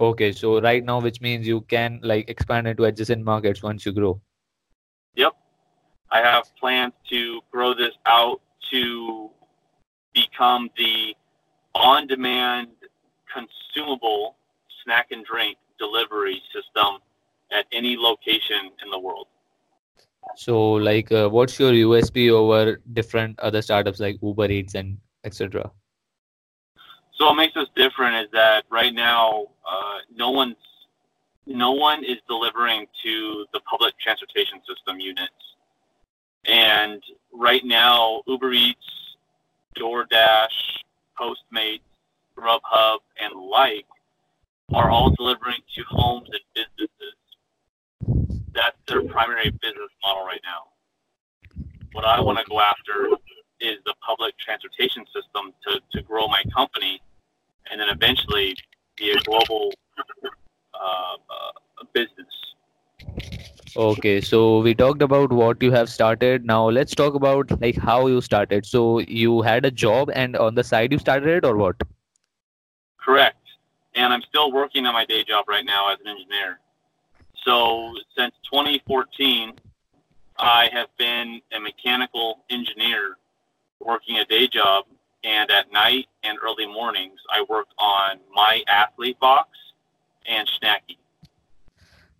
Okay, 0.00 0.32
so 0.32 0.60
right 0.60 0.84
now, 0.84 1.00
which 1.00 1.20
means 1.20 1.46
you 1.46 1.62
can 1.62 2.00
like 2.02 2.28
expand 2.28 2.66
into 2.66 2.84
adjacent 2.84 3.24
markets 3.24 3.62
once 3.62 3.86
you 3.86 3.92
grow. 3.92 4.20
Yep. 5.14 5.32
I 6.10 6.20
have 6.20 6.44
plans 6.56 6.92
to 7.10 7.40
grow 7.50 7.74
this 7.74 7.94
out 8.06 8.40
to 8.70 9.30
become 10.12 10.70
the 10.76 11.14
on 11.74 12.06
demand 12.06 12.68
consumable 13.32 14.36
snack 14.84 15.08
and 15.10 15.24
drink 15.24 15.56
delivery 15.78 16.40
system 16.52 16.98
at 17.54 17.66
any 17.72 17.96
location 17.96 18.70
in 18.82 18.90
the 18.90 18.98
world. 18.98 19.26
So, 20.36 20.72
like, 20.72 21.12
uh, 21.12 21.28
what's 21.28 21.58
your 21.58 21.72
USP 21.72 22.30
over 22.30 22.80
different 22.92 23.38
other 23.40 23.62
startups 23.62 24.00
like 24.00 24.16
Uber 24.22 24.50
Eats 24.50 24.74
and 24.74 24.98
etc.? 25.24 25.70
So, 27.12 27.26
what 27.26 27.34
makes 27.34 27.56
us 27.56 27.68
different 27.76 28.16
is 28.16 28.30
that 28.32 28.64
right 28.70 28.92
now, 28.92 29.46
uh, 29.68 29.98
no 30.14 30.30
one's 30.30 30.56
no 31.46 31.72
one 31.72 32.02
is 32.04 32.16
delivering 32.26 32.86
to 33.04 33.46
the 33.52 33.60
public 33.60 33.94
transportation 33.98 34.60
system 34.66 34.98
units. 34.98 35.32
And 36.46 37.02
right 37.32 37.64
now, 37.64 38.22
Uber 38.26 38.52
Eats, 38.52 39.16
DoorDash, 39.78 40.48
Postmates, 41.20 41.80
Grubhub, 42.36 42.98
and 43.20 43.34
like 43.34 43.86
are 44.72 44.90
all 44.90 45.10
delivering 45.10 45.60
to 45.76 45.82
homes 45.88 46.28
and. 46.32 46.40
That's 48.54 48.76
their 48.86 49.02
primary 49.02 49.50
business 49.50 49.90
model 50.02 50.24
right 50.24 50.40
now. 50.44 50.70
What 51.92 52.04
I 52.04 52.20
want 52.20 52.38
to 52.38 52.44
go 52.48 52.60
after 52.60 53.08
is 53.60 53.78
the 53.84 53.94
public 54.06 54.36
transportation 54.38 55.04
system 55.06 55.52
to, 55.66 55.80
to 55.92 56.02
grow 56.02 56.28
my 56.28 56.42
company 56.54 57.00
and 57.70 57.80
then 57.80 57.88
eventually 57.88 58.56
be 58.96 59.12
a 59.12 59.20
global 59.22 59.72
uh, 60.74 60.78
uh, 60.78 61.84
business. 61.92 62.26
Okay, 63.76 64.20
so 64.20 64.60
we 64.60 64.74
talked 64.74 65.02
about 65.02 65.32
what 65.32 65.60
you 65.60 65.72
have 65.72 65.88
started. 65.88 66.44
Now 66.44 66.68
let's 66.68 66.94
talk 66.94 67.14
about 67.14 67.60
like 67.60 67.76
how 67.76 68.06
you 68.06 68.20
started. 68.20 68.64
So 68.64 69.00
you 69.00 69.42
had 69.42 69.64
a 69.64 69.70
job 69.70 70.10
and 70.14 70.36
on 70.36 70.54
the 70.54 70.62
side 70.62 70.92
you 70.92 70.98
started 70.98 71.28
it 71.28 71.44
or 71.44 71.56
what? 71.56 71.76
Correct. 72.98 73.36
And 73.96 74.12
I'm 74.12 74.22
still 74.22 74.52
working 74.52 74.86
on 74.86 74.94
my 74.94 75.04
day 75.04 75.24
job 75.24 75.48
right 75.48 75.64
now 75.64 75.92
as 75.92 75.98
an 76.00 76.08
engineer. 76.08 76.60
So 77.44 77.92
since 78.16 78.34
2014, 78.50 79.52
I 80.38 80.68
have 80.72 80.88
been 80.98 81.40
a 81.54 81.60
mechanical 81.60 82.44
engineer 82.50 83.18
working 83.80 84.18
a 84.18 84.24
day 84.24 84.48
job 84.48 84.86
and 85.22 85.50
at 85.50 85.72
night 85.72 86.06
and 86.22 86.38
early 86.42 86.66
mornings 86.66 87.20
I 87.30 87.44
work 87.48 87.66
on 87.78 88.18
my 88.34 88.62
athlete 88.68 89.18
box 89.20 89.48
and 90.26 90.48
Shnacky. 90.48 90.96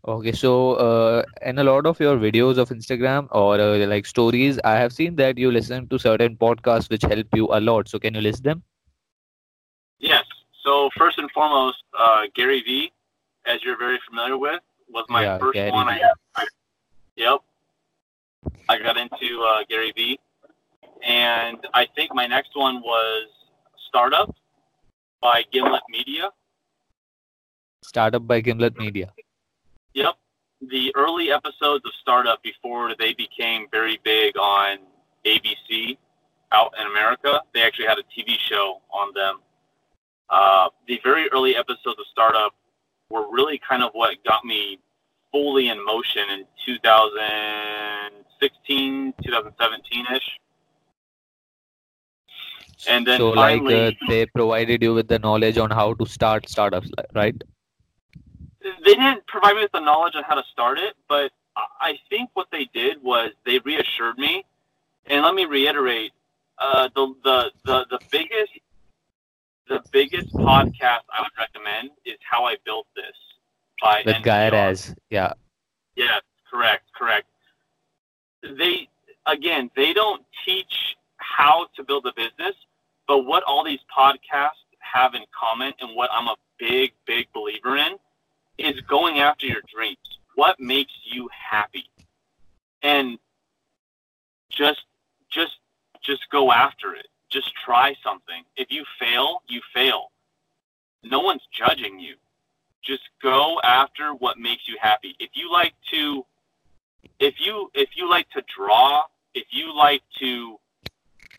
Okay, 0.07 0.33
so 0.33 0.75
uh, 0.75 1.23
in 1.41 1.59
a 1.59 1.65
lot 1.65 1.87
of 1.87 1.99
your 1.99 2.19
videos 2.19 2.59
of 2.59 2.69
Instagram 2.69 3.27
or 3.31 3.59
uh, 3.59 3.87
like 3.87 4.05
stories, 4.05 4.59
I 4.63 4.77
have 4.77 4.93
seen 4.93 5.17
that 5.17 5.39
you 5.39 5.51
listen 5.51 5.89
to 5.89 5.99
certain 5.99 6.37
podcasts 6.37 6.91
which 6.91 7.03
help 7.03 7.27
you 7.35 7.49
a 7.51 7.61
lot. 7.61 7.89
So 7.89 7.99
can 7.99 8.15
you 8.15 8.21
list 8.21 8.45
them? 8.45 8.63
Yes. 9.99 10.25
So 10.63 10.91
first 10.99 11.19
and 11.19 11.31
foremost, 11.31 11.83
uh, 11.99 12.25
Gary 12.35 12.61
Vee, 12.61 12.93
as 13.47 13.63
you're 13.63 13.79
very 13.79 13.99
familiar 14.07 14.37
with, 14.37 14.61
was 14.89 15.05
my 15.09 15.23
yeah, 15.23 15.39
first 15.39 15.55
Gary 15.55 15.71
one. 15.71 15.89
I, 15.89 16.01
I, 16.35 16.47
yep. 17.17 17.41
I 18.69 18.79
got 18.79 18.97
into 18.97 19.43
uh, 19.43 19.65
Gary 19.69 19.93
Vee, 19.97 20.19
and 21.07 21.59
I 21.73 21.87
think 21.95 22.15
my 22.15 22.27
next 22.27 22.51
one 22.55 22.81
was 22.83 23.29
Startup 23.89 24.35
by 25.21 25.45
Gimlet 25.53 25.83
Media. 25.89 26.31
Startup 27.83 28.27
by 28.27 28.41
Gimlet 28.41 28.77
Media. 28.77 29.13
Yep. 29.95 30.15
The 30.71 30.93
early 30.97 31.31
episodes 31.31 31.85
of 31.85 31.93
Startup 32.01 32.43
before 32.43 32.95
they 32.99 33.13
became 33.15 33.67
very 33.71 33.99
big 34.03 34.37
on 34.37 34.79
ABC 35.27 35.99
out 36.53 36.73
in 36.81 36.87
America, 36.87 37.43
they 37.53 37.63
actually 37.63 37.87
had 37.87 37.99
a 37.99 38.03
TV 38.03 38.39
show 38.39 38.81
on 38.91 39.13
them. 39.15 39.41
Uh, 40.31 40.69
the 40.87 41.01
very 41.03 41.29
early 41.33 41.57
episodes 41.57 41.99
of 41.99 42.07
Startup 42.11 42.55
were 43.11 43.31
really 43.31 43.59
kind 43.59 43.83
of 43.83 43.91
what 43.93 44.17
got 44.25 44.43
me 44.45 44.79
fully 45.33 45.69
in 45.69 45.85
motion 45.85 46.23
in 46.31 46.47
2016, 46.65 49.15
2017 49.25 50.07
ish. 50.15 50.39
And 52.87 53.07
then 53.07 53.19
so, 53.19 53.35
finally, 53.35 53.87
like, 53.87 53.97
uh, 54.03 54.07
they 54.09 54.27
provided 54.27 54.83
you 54.83 54.93
with 54.95 55.09
the 55.09 55.19
knowledge 55.19 55.59
on 55.59 55.71
how 55.71 55.95
to 55.95 56.07
start 56.07 56.49
startups, 56.49 56.91
right? 57.15 57.35
they 58.85 58.95
didn't 58.95 59.27
provide 59.27 59.57
me 59.57 59.63
with 59.63 59.73
the 59.73 59.81
knowledge 59.81 60.15
on 60.17 60.25
how 60.25 60.35
to 60.35 60.43
start 60.51 60.79
it, 60.79 60.95
but 61.09 61.33
I 61.57 61.99
think 62.11 62.31
what 62.35 62.49
they 62.51 62.69
did 62.73 63.03
was 63.03 63.31
they 63.45 63.59
reassured 63.59 64.19
me. 64.19 64.45
And 65.07 65.23
let 65.23 65.35
me 65.35 65.45
reiterate, 65.45 66.13
uh, 66.59 66.89
the, 66.95 67.15
the 67.25 67.51
the 67.65 67.87
the 67.91 67.99
biggest 68.11 68.53
the 69.69 69.83
biggest 69.93 70.33
podcast 70.35 71.05
I 71.13 71.23
would 71.23 71.31
recommend 71.39 71.91
is 72.05 72.17
How 72.29 72.45
I 72.45 72.57
Built 72.65 72.87
This 72.95 73.17
by 73.81 74.03
the 74.05 74.17
Guy 74.23 74.51
Raz 74.51 74.95
yeah 75.11 75.33
yeah 75.97 76.19
correct 76.51 76.85
correct. 76.97 77.27
They 78.43 78.89
again 79.27 79.71
they 79.77 79.93
don't 79.93 80.25
teach 80.45 80.97
how 81.17 81.67
to 81.77 81.83
build 81.83 82.07
a 82.07 82.13
business, 82.15 82.55
but 83.09 83.25
what 83.25 83.43
all 83.45 83.65
these 83.65 83.81
podcasts 83.97 84.65
have 84.79 85.15
in 85.15 85.23
common 85.39 85.73
and 85.81 85.97
what 85.97 86.11
I'm 86.13 86.29
a 86.29 86.37
big 86.59 86.93
big 87.07 87.27
believer 87.33 87.77
in 87.77 87.97
is 88.59 88.81
going 88.83 89.19
after 89.19 89.47
your 89.47 89.63
dreams. 89.75 89.99
What 90.35 90.61
makes 90.61 90.93
you 91.05 91.29
happy? 91.33 91.91
And 92.83 93.19
just 94.51 94.85
just 95.31 95.57
just 96.03 96.29
go 96.31 96.53
after 96.53 96.95
it. 96.95 97.07
Just 97.35 97.53
try 97.65 97.97
something. 98.01 98.45
If 98.57 98.71
you 98.71 98.85
fail, 99.01 99.43
you 99.49 99.61
fail. 99.75 100.13
No 101.03 101.19
one's 101.19 101.43
judging 101.53 101.99
you. 101.99 102.15
Just 102.81 103.03
go 103.21 103.61
after 103.65 104.15
what 104.15 104.39
makes 104.39 104.69
you 104.69 104.77
happy. 104.81 105.17
If 105.19 105.31
you 105.35 105.51
like 105.51 105.75
to 105.91 106.25
if 107.19 107.35
you 107.41 107.73
if 107.75 107.89
you 107.97 108.09
like 108.09 108.31
to 108.31 108.43
draw, 108.57 109.03
if 109.35 109.47
you 109.51 109.77
like 109.77 110.03
to 110.21 110.61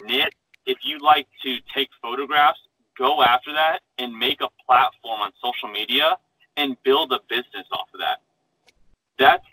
knit, 0.04 0.34
if 0.66 0.80
you 0.84 1.00
like 1.00 1.28
to 1.44 1.60
take 1.74 1.88
photographs, 2.02 2.60
go 2.98 3.24
after 3.24 3.54
that 3.54 3.80
and 3.98 4.14
make 4.14 4.42
a 4.42 4.50
platform 4.68 5.22
on 5.22 5.32
social 5.42 5.70
media 5.70 6.18
and 6.58 6.76
build 6.84 7.14
a 7.14 7.22
business 7.30 7.68
off 7.72 7.88
of 7.94 8.02
that. 8.02 8.20
That's 9.18 9.46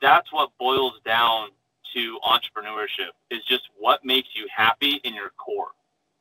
that's 0.00 0.32
what 0.32 0.50
boils 0.60 0.94
down 1.04 1.48
to 1.94 2.20
entrepreneurship 2.22 3.10
is 3.32 3.44
just 3.46 3.64
what 3.76 4.04
makes 4.04 4.28
you 4.36 4.46
happy 4.54 5.00
in 5.02 5.12
your 5.12 5.30
core. 5.30 5.72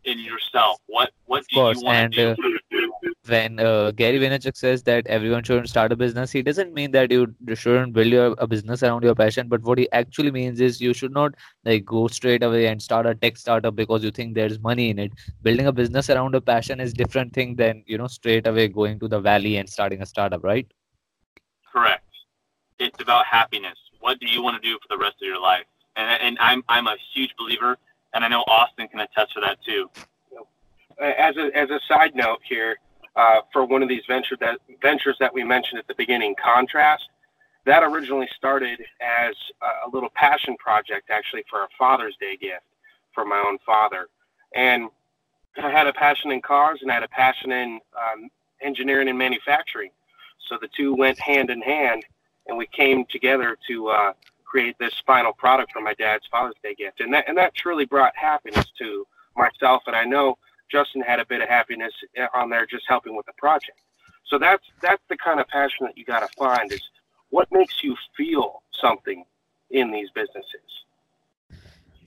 In 0.07 0.19
yourself. 0.19 0.79
What 0.87 1.11
what 1.25 1.45
do 1.49 1.55
course, 1.55 1.79
you 1.79 1.85
want 1.85 2.13
to 2.13 2.35
do? 2.35 2.43
Uh, 2.43 3.11
when 3.27 3.59
uh, 3.59 3.91
Gary 3.91 4.19
Vaynerchuk 4.19 4.55
says 4.55 4.83
that 4.83 5.05
everyone 5.07 5.43
shouldn't 5.43 5.69
start 5.69 5.91
a 5.91 5.95
business, 5.95 6.31
he 6.31 6.41
doesn't 6.41 6.73
mean 6.73 6.91
that 6.91 7.11
you 7.11 7.35
shouldn't 7.53 7.93
build 7.93 8.07
your, 8.07 8.35
a 8.37 8.47
business 8.47 8.83
around 8.83 9.03
your 9.03 9.15
passion. 9.15 9.49
But 9.49 9.61
what 9.63 9.77
he 9.77 9.91
actually 9.91 10.31
means 10.31 10.61
is 10.61 10.79
you 10.81 10.93
should 10.93 11.11
not 11.11 11.35
like 11.65 11.85
go 11.85 12.07
straight 12.07 12.41
away 12.41 12.67
and 12.67 12.81
start 12.81 13.05
a 13.05 13.15
tech 13.15 13.37
startup 13.37 13.75
because 13.75 14.03
you 14.03 14.11
think 14.11 14.33
there's 14.33 14.59
money 14.59 14.89
in 14.89 14.99
it. 14.99 15.11
Building 15.43 15.67
a 15.67 15.73
business 15.73 16.09
around 16.09 16.35
a 16.35 16.41
passion 16.41 16.79
is 16.79 16.93
different 16.93 17.33
thing 17.33 17.55
than 17.55 17.83
you 17.85 17.97
know 17.97 18.07
straight 18.07 18.47
away 18.47 18.67
going 18.69 18.99
to 18.99 19.07
the 19.07 19.19
valley 19.19 19.57
and 19.57 19.69
starting 19.69 20.01
a 20.01 20.05
startup, 20.05 20.43
right? 20.43 20.67
Correct. 21.71 22.05
It's 22.79 23.01
about 23.01 23.25
happiness. 23.25 23.77
What 23.99 24.19
do 24.19 24.27
you 24.27 24.41
want 24.41 24.61
to 24.61 24.67
do 24.67 24.77
for 24.81 24.87
the 24.95 24.97
rest 24.97 25.15
of 25.21 25.27
your 25.27 25.41
life? 25.41 25.65
And 25.97 26.21
and 26.21 26.37
I'm 26.39 26.63
I'm 26.69 26.87
a 26.87 26.95
huge 27.13 27.35
believer 27.37 27.77
and 28.17 28.25
I 28.25 28.27
know 28.29 28.43
Austin 28.47 28.87
can 28.87 28.99
attest 28.99 29.33
to 29.33 29.41
that 29.41 29.63
too. 29.63 29.89
As 30.99 31.37
a 31.37 31.55
as 31.55 31.69
a 31.69 31.79
side 31.87 32.15
note 32.15 32.39
here, 32.43 32.77
uh, 33.15 33.41
for 33.53 33.63
one 33.63 33.83
of 33.83 33.89
these 33.89 34.01
venture 34.07 34.35
that 34.41 34.59
ventures 34.81 35.15
that 35.19 35.31
we 35.31 35.43
mentioned 35.43 35.77
at 35.77 35.87
the 35.87 35.93
beginning, 35.93 36.33
Contrast, 36.43 37.07
that 37.65 37.83
originally 37.83 38.27
started 38.35 38.79
as 38.99 39.35
a, 39.85 39.89
little 39.93 40.09
passion 40.15 40.57
project, 40.57 41.11
actually 41.11 41.43
for 41.47 41.61
a 41.61 41.67
Father's 41.77 42.17
Day 42.19 42.37
gift 42.37 42.63
for 43.13 43.23
my 43.23 43.37
own 43.47 43.59
father, 43.63 44.07
and 44.55 44.89
I 45.61 45.69
had 45.69 45.85
a 45.85 45.93
passion 45.93 46.31
in 46.31 46.41
cars 46.41 46.79
and 46.81 46.89
I 46.89 46.95
had 46.95 47.03
a 47.03 47.07
passion 47.09 47.51
in 47.51 47.79
um, 47.95 48.29
engineering 48.61 49.09
and 49.09 49.17
manufacturing, 49.17 49.91
so 50.49 50.57
the 50.59 50.69
two 50.75 50.95
went 50.95 51.19
hand 51.19 51.51
in 51.51 51.61
hand, 51.61 52.03
and 52.47 52.57
we 52.57 52.65
came 52.65 53.05
together 53.11 53.57
to 53.67 53.89
uh, 53.89 54.13
create 54.47 54.75
this 54.79 54.93
final 55.05 55.33
product 55.33 55.71
for 55.71 55.81
my 55.81 55.93
dad's 55.93 56.25
Father's 56.31 56.55
Day 56.63 56.73
gift, 56.73 57.01
and 57.01 57.13
that 57.13 57.25
and 57.27 57.37
that 57.37 57.53
truly 57.53 57.85
brought 57.85 58.15
happiness 58.15 58.65
to 58.79 59.05
myself. 59.35 59.83
And 59.87 59.95
I 59.95 60.05
know 60.05 60.37
Justin 60.71 61.01
had 61.01 61.19
a 61.19 61.25
bit 61.25 61.41
of 61.41 61.49
happiness 61.49 61.93
on 62.33 62.49
there 62.49 62.65
just 62.65 62.85
helping 62.87 63.15
with 63.15 63.25
the 63.25 63.33
project. 63.37 63.79
So 64.25 64.37
that's 64.37 64.63
that's 64.81 65.03
the 65.09 65.17
kind 65.17 65.39
of 65.39 65.47
passion 65.47 65.85
that 65.85 65.97
you 65.97 66.05
got 66.05 66.19
to 66.19 66.29
find 66.37 66.71
is 66.71 66.81
what 67.29 67.47
makes 67.51 67.83
you 67.83 67.95
feel 68.15 68.63
something 68.71 69.25
in 69.69 69.91
these 69.91 70.09
businesses. 70.11 70.77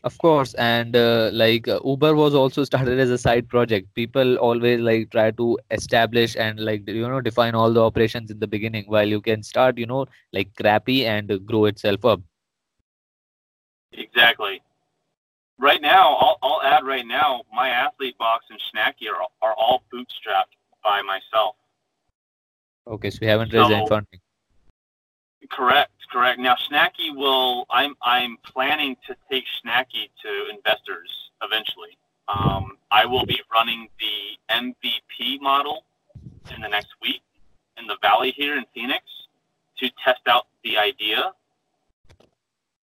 Of 0.02 0.16
course, 0.16 0.54
and 0.54 0.96
uh, 0.96 1.28
like 1.30 1.68
uh, 1.68 1.78
Uber 1.84 2.14
was 2.14 2.34
also 2.34 2.64
started 2.64 2.98
as 2.98 3.10
a 3.10 3.18
side 3.18 3.50
project. 3.50 3.94
People 3.94 4.36
always 4.36 4.80
like 4.80 5.10
try 5.10 5.30
to 5.32 5.58
establish 5.70 6.36
and 6.36 6.58
like 6.58 6.88
you 6.88 7.06
know 7.06 7.20
define 7.20 7.54
all 7.54 7.70
the 7.70 7.82
operations 7.82 8.30
in 8.30 8.38
the 8.38 8.46
beginning, 8.46 8.84
while 8.86 9.06
you 9.06 9.20
can 9.20 9.42
start 9.42 9.76
you 9.76 9.84
know 9.84 10.06
like 10.32 10.54
crappy 10.54 11.04
and 11.04 11.44
grow 11.44 11.66
itself 11.66 12.06
up. 12.06 12.22
Exactly. 14.12 14.62
Right 15.58 15.82
now, 15.82 16.14
I'll, 16.14 16.38
I'll 16.42 16.62
add 16.62 16.86
right 16.86 17.06
now, 17.06 17.42
my 17.52 17.68
athlete 17.68 18.16
box 18.18 18.46
and 18.50 18.58
Shnacky 18.58 19.10
are, 19.10 19.26
are 19.42 19.54
all 19.54 19.82
bootstrapped 19.92 20.56
by 20.82 21.02
myself. 21.02 21.56
Okay, 22.86 23.10
so 23.10 23.18
we 23.20 23.26
haven't 23.26 23.52
raised 23.52 23.68
so, 23.68 23.74
any 23.74 23.86
funding. 23.86 24.20
Correct, 25.50 25.92
correct. 26.10 26.38
Now 26.38 26.54
Shnacky 26.54 27.14
will. 27.14 27.66
I'm 27.70 27.94
I'm 28.02 28.36
planning 28.44 28.96
to 29.06 29.16
take 29.30 29.44
Shnacky 29.44 30.10
to 30.22 30.54
investors 30.54 31.10
eventually. 31.42 31.98
Um, 32.28 32.78
I 32.90 33.04
will 33.06 33.26
be 33.26 33.40
running 33.52 33.88
the 33.98 34.54
MVP 34.54 35.40
model 35.40 35.84
in 36.54 36.60
the 36.60 36.68
next 36.68 36.90
week 37.02 37.22
in 37.78 37.86
the 37.86 37.96
Valley 38.00 38.32
here 38.36 38.56
in 38.56 38.64
Phoenix 38.74 39.04
to 39.78 39.90
test 40.04 40.20
out 40.28 40.46
the 40.62 40.78
idea 40.78 41.32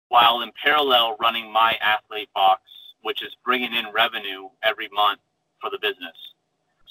while 0.08 0.42
in 0.42 0.50
parallel 0.62 1.16
running 1.20 1.52
my 1.52 1.76
athlete 1.80 2.28
box, 2.34 2.62
which 3.02 3.22
is 3.22 3.34
bringing 3.44 3.74
in 3.74 3.86
revenue 3.92 4.48
every 4.62 4.88
month 4.92 5.20
for 5.60 5.70
the 5.70 5.78
business. 5.80 6.16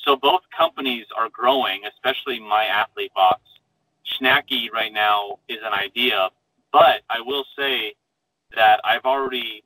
So 0.03 0.15
both 0.15 0.41
companies 0.55 1.05
are 1.17 1.29
growing, 1.29 1.81
especially 1.85 2.39
my 2.39 2.65
athlete 2.65 3.13
box. 3.13 3.41
Shnacky 4.05 4.71
right 4.71 4.93
now 4.93 5.39
is 5.49 5.57
an 5.63 5.73
idea, 5.73 6.29
but 6.71 7.01
I 7.09 7.21
will 7.21 7.45
say 7.57 7.95
that 8.55 8.79
I've 8.83 9.05
already 9.05 9.63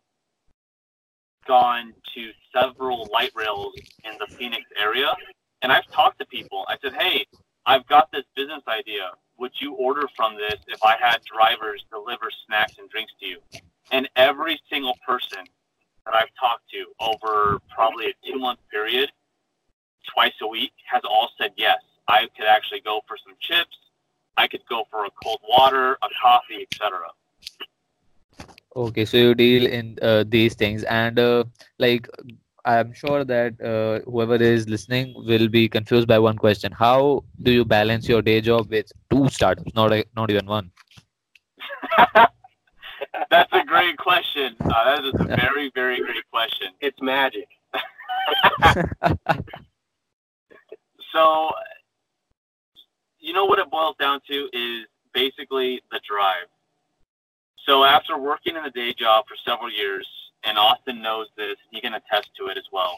gone 1.46 1.94
to 2.16 2.32
several 2.54 3.10
light 3.12 3.32
rails 3.36 3.74
in 4.06 4.12
the 4.20 4.28
Phoenix 4.36 4.64
area, 4.78 5.14
and 5.62 5.72
I've 5.72 5.88
talked 5.92 6.20
to 6.20 6.26
people. 6.26 6.66
I 6.70 6.78
said, 6.82 6.94
"Hey, 6.94 7.26
I've 7.66 7.86
got 7.88 8.12
this 8.12 8.24
business 8.36 8.64
idea 8.68 9.12
would 9.40 9.52
you 9.60 9.74
order 9.74 10.08
from 10.16 10.36
this 10.38 10.60
if 10.68 10.84
I 10.84 10.96
had 11.00 11.20
drivers 11.24 11.86
deliver 11.92 12.30
snacks 12.46 12.74
and 12.78 12.90
drinks 12.90 13.14
to 13.22 13.26
you? 13.26 13.40
And 13.92 14.08
every 14.16 14.60
single 14.70 14.98
person 15.08 15.40
that 16.06 16.14
I've 16.14 16.34
talked 16.40 16.70
to 16.72 16.86
over 17.00 17.60
probably 17.74 18.08
a 18.08 18.14
two 18.26 18.38
month 18.38 18.60
period, 18.72 19.12
twice 20.14 20.34
a 20.42 20.48
week, 20.48 20.74
has 20.92 21.02
all 21.04 21.30
said 21.38 21.52
yes. 21.56 21.80
I 22.08 22.28
could 22.36 22.48
actually 22.48 22.82
go 22.82 23.02
for 23.08 23.18
some 23.24 23.36
chips. 23.40 23.78
I 24.38 24.48
could 24.48 24.66
go 24.70 24.84
for 24.90 25.06
a 25.06 25.10
cold 25.24 25.40
water, 25.48 25.98
a 26.02 26.08
coffee, 26.22 26.68
etc. 26.72 27.00
Okay, 28.76 29.06
so 29.06 29.18
you 29.18 29.36
deal 29.36 29.66
in 29.66 29.98
uh, 30.02 30.24
these 30.28 30.54
things, 30.56 30.84
and 30.84 31.20
uh, 31.20 31.44
like 31.80 32.08
I'm 32.66 32.94
sure 32.94 33.24
that 33.24 33.60
uh, 33.62 34.00
whoever 34.10 34.36
is 34.36 34.68
listening 34.68 35.14
will 35.16 35.48
be 35.48 35.68
confused 35.70 36.08
by 36.08 36.20
one 36.20 36.38
question: 36.38 36.72
How 36.72 37.24
do 37.42 37.52
you 37.52 37.66
balance 37.66 38.08
your 38.08 38.22
day 38.22 38.42
job 38.42 38.70
with 38.70 38.92
two 39.10 39.30
startups, 39.30 39.74
not 39.74 39.94
a, 39.94 40.06
not 40.16 40.30
even 40.30 40.46
one? 40.46 40.72
That's 43.30 43.52
a 43.54 43.64
great 43.66 43.98
question. 43.98 44.56
Uh, 44.60 44.96
that 44.96 45.06
is 45.06 45.14
a 45.20 45.24
very, 45.24 45.72
very 45.74 46.00
great 46.00 46.30
question. 46.32 46.70
It's 46.82 47.02
magic. 47.02 47.48
so, 51.14 51.52
you 53.20 53.34
know 53.34 53.46
what 53.46 53.60
it 53.60 53.70
boils 53.70 53.96
down 54.00 54.22
to 54.30 54.50
is 54.54 54.86
basically 55.14 55.82
the 55.92 56.00
drive. 56.08 56.48
So 57.66 57.84
after 57.84 58.18
working 58.18 58.56
in 58.56 58.66
a 58.66 58.72
day 58.72 58.94
job 58.94 59.26
for 59.28 59.36
several 59.46 59.72
years, 59.72 60.08
and 60.44 60.58
Austin 60.58 61.02
knows 61.02 61.28
this. 61.38 61.56
He 61.72 61.82
can 61.82 61.94
attest 61.94 62.30
to 62.38 62.48
it 62.48 62.58
as 62.58 62.66
well. 62.72 62.98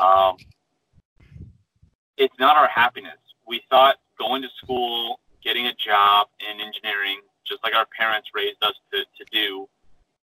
Um, 0.00 0.36
it's 2.16 2.34
not 2.38 2.56
our 2.56 2.68
happiness. 2.68 3.18
We 3.46 3.62
thought 3.68 3.96
going 4.18 4.42
to 4.42 4.48
school, 4.62 5.20
getting 5.42 5.66
a 5.66 5.74
job 5.74 6.28
in 6.40 6.60
engineering, 6.60 7.20
just 7.46 7.62
like 7.64 7.74
our 7.74 7.86
parents 7.98 8.28
raised 8.34 8.62
us 8.62 8.74
to, 8.92 8.98
to 9.00 9.24
do, 9.32 9.68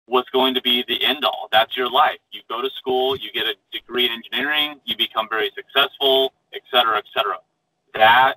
was 0.08 0.26
going 0.32 0.54
to 0.54 0.62
be 0.62 0.84
the 0.88 1.04
end 1.04 1.26
all. 1.26 1.48
That's 1.52 1.76
your 1.76 1.90
life. 1.90 2.20
You 2.32 2.42
go 2.50 2.62
to 2.62 2.70
school, 2.78 3.16
you 3.16 3.32
get 3.32 3.46
a 3.46 3.56
degree 3.72 4.06
in 4.06 4.12
engineering, 4.12 4.80
you 4.86 4.96
become 4.98 5.28
very 5.30 5.52
successful, 5.56 6.34
et 6.54 6.62
cetera, 6.72 6.98
et 6.98 7.06
cetera. 7.16 7.38
That 7.94 8.36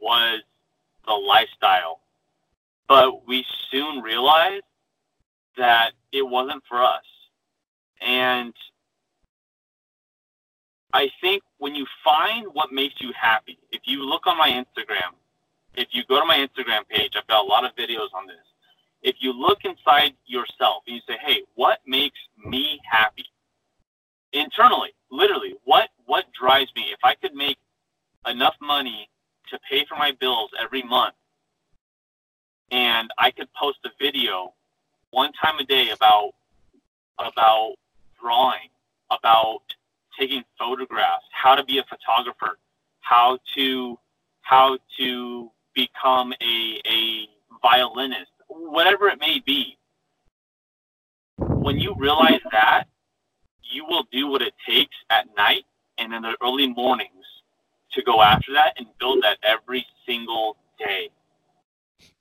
was 0.00 0.40
the 1.06 1.12
lifestyle. 1.12 2.00
But 2.88 3.26
we 3.26 3.44
soon 3.70 4.00
realized 4.00 4.64
that 5.56 5.92
it 6.12 6.26
wasn't 6.26 6.62
for 6.68 6.82
us. 6.82 7.04
And 8.00 8.54
I 10.92 11.10
think 11.20 11.42
when 11.58 11.74
you 11.74 11.86
find 12.04 12.46
what 12.52 12.72
makes 12.72 13.00
you 13.00 13.12
happy, 13.20 13.58
if 13.70 13.82
you 13.84 14.04
look 14.04 14.26
on 14.26 14.36
my 14.36 14.48
Instagram, 14.50 15.14
if 15.74 15.88
you 15.92 16.02
go 16.08 16.18
to 16.18 16.26
my 16.26 16.36
Instagram 16.36 16.88
page, 16.88 17.12
I've 17.16 17.26
got 17.26 17.44
a 17.44 17.48
lot 17.48 17.64
of 17.64 17.74
videos 17.76 18.12
on 18.14 18.26
this. 18.26 18.36
If 19.02 19.16
you 19.20 19.32
look 19.32 19.64
inside 19.64 20.14
yourself 20.26 20.82
and 20.86 20.96
you 20.96 21.02
say, 21.06 21.16
"Hey, 21.24 21.42
what 21.54 21.80
makes 21.86 22.18
me 22.36 22.80
happy?" 22.90 23.26
Internally, 24.32 24.94
literally, 25.10 25.56
what 25.64 25.90
what 26.06 26.30
drives 26.32 26.70
me? 26.74 26.90
If 26.92 26.98
I 27.04 27.14
could 27.14 27.34
make 27.34 27.58
enough 28.26 28.56
money 28.60 29.08
to 29.48 29.58
pay 29.70 29.84
for 29.86 29.96
my 29.96 30.12
bills 30.12 30.50
every 30.60 30.82
month, 30.82 31.14
and 32.70 33.10
I 33.18 33.30
could 33.30 33.52
post 33.54 33.78
a 33.84 33.90
video 33.98 34.54
one 35.10 35.32
time 35.32 35.58
a 35.58 35.64
day 35.64 35.90
about 35.90 36.34
about 37.18 37.74
drawing, 38.20 38.68
about 39.10 39.60
taking 40.18 40.44
photographs, 40.58 41.24
how 41.32 41.54
to 41.54 41.64
be 41.64 41.78
a 41.78 41.84
photographer, 41.84 42.58
how 43.00 43.38
to 43.54 43.98
how 44.42 44.78
to 44.98 45.50
become 45.74 46.32
a, 46.42 46.80
a 46.88 47.28
violinist, 47.62 48.30
whatever 48.48 49.08
it 49.08 49.20
may 49.20 49.40
be. 49.44 49.76
When 51.36 51.78
you 51.78 51.94
realize 51.96 52.40
that, 52.50 52.84
you 53.62 53.84
will 53.86 54.04
do 54.10 54.26
what 54.26 54.42
it 54.42 54.54
takes 54.66 54.96
at 55.10 55.26
night 55.36 55.64
and 55.98 56.12
in 56.12 56.22
the 56.22 56.36
early 56.42 56.66
mornings 56.66 57.12
to 57.92 58.02
go 58.02 58.22
after 58.22 58.52
that 58.54 58.74
and 58.78 58.86
build 58.98 59.22
that 59.22 59.38
every 59.42 59.86
single 60.06 60.56
day. 60.78 61.10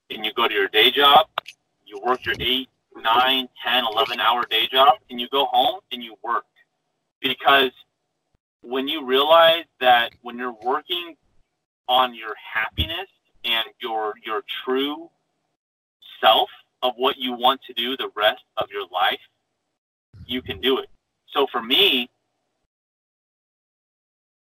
And 0.10 0.26
you 0.26 0.32
go 0.34 0.48
to 0.48 0.54
your 0.54 0.68
day 0.68 0.92
job, 0.92 1.28
you 1.86 2.00
work 2.06 2.26
your 2.26 2.36
eight, 2.40 2.70
nine, 3.02 3.48
10, 3.66 3.86
11 3.86 4.20
hour 4.20 4.46
day 4.50 4.68
job 4.72 4.96
and 5.10 5.20
you 5.20 5.28
go 5.30 5.46
home 5.46 5.80
and 5.92 6.04
you 6.04 6.16
work. 6.24 6.46
Because 7.22 7.72
when 8.62 8.88
you 8.88 9.06
realize 9.06 9.66
that 9.80 10.12
when 10.22 10.38
you're 10.38 10.56
working 10.64 11.16
on 11.88 12.14
your 12.14 12.36
happiness 12.54 13.08
and 13.44 13.66
your 13.82 14.14
your 14.26 14.44
true 14.64 15.10
self 16.22 16.50
of 16.82 16.94
what 16.98 17.18
you 17.18 17.34
want 17.34 17.62
to 17.68 17.74
do 17.74 17.98
the 17.98 18.10
rest 18.16 18.44
of 18.58 18.70
your 18.72 18.86
life, 18.92 19.20
you 20.26 20.42
can 20.42 20.62
do 20.62 20.78
it. 20.80 20.90
So 21.34 21.48
for 21.52 21.62
me, 21.62 22.10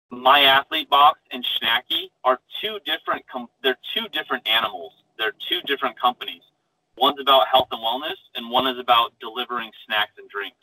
my 0.09 0.41
athlete 0.41 0.89
box 0.89 1.19
and 1.31 1.45
Shnacky 1.45 2.09
are 2.23 2.39
two 2.61 2.79
different. 2.85 3.27
Com- 3.27 3.49
they're 3.63 3.77
two 3.95 4.07
different 4.09 4.47
animals. 4.47 4.93
They're 5.17 5.33
two 5.49 5.61
different 5.61 5.99
companies. 5.99 6.41
One's 6.97 7.19
about 7.19 7.47
health 7.47 7.67
and 7.71 7.81
wellness, 7.81 8.17
and 8.35 8.49
one 8.49 8.67
is 8.67 8.77
about 8.77 9.13
delivering 9.19 9.71
snacks 9.85 10.11
and 10.17 10.29
drinks. 10.29 10.57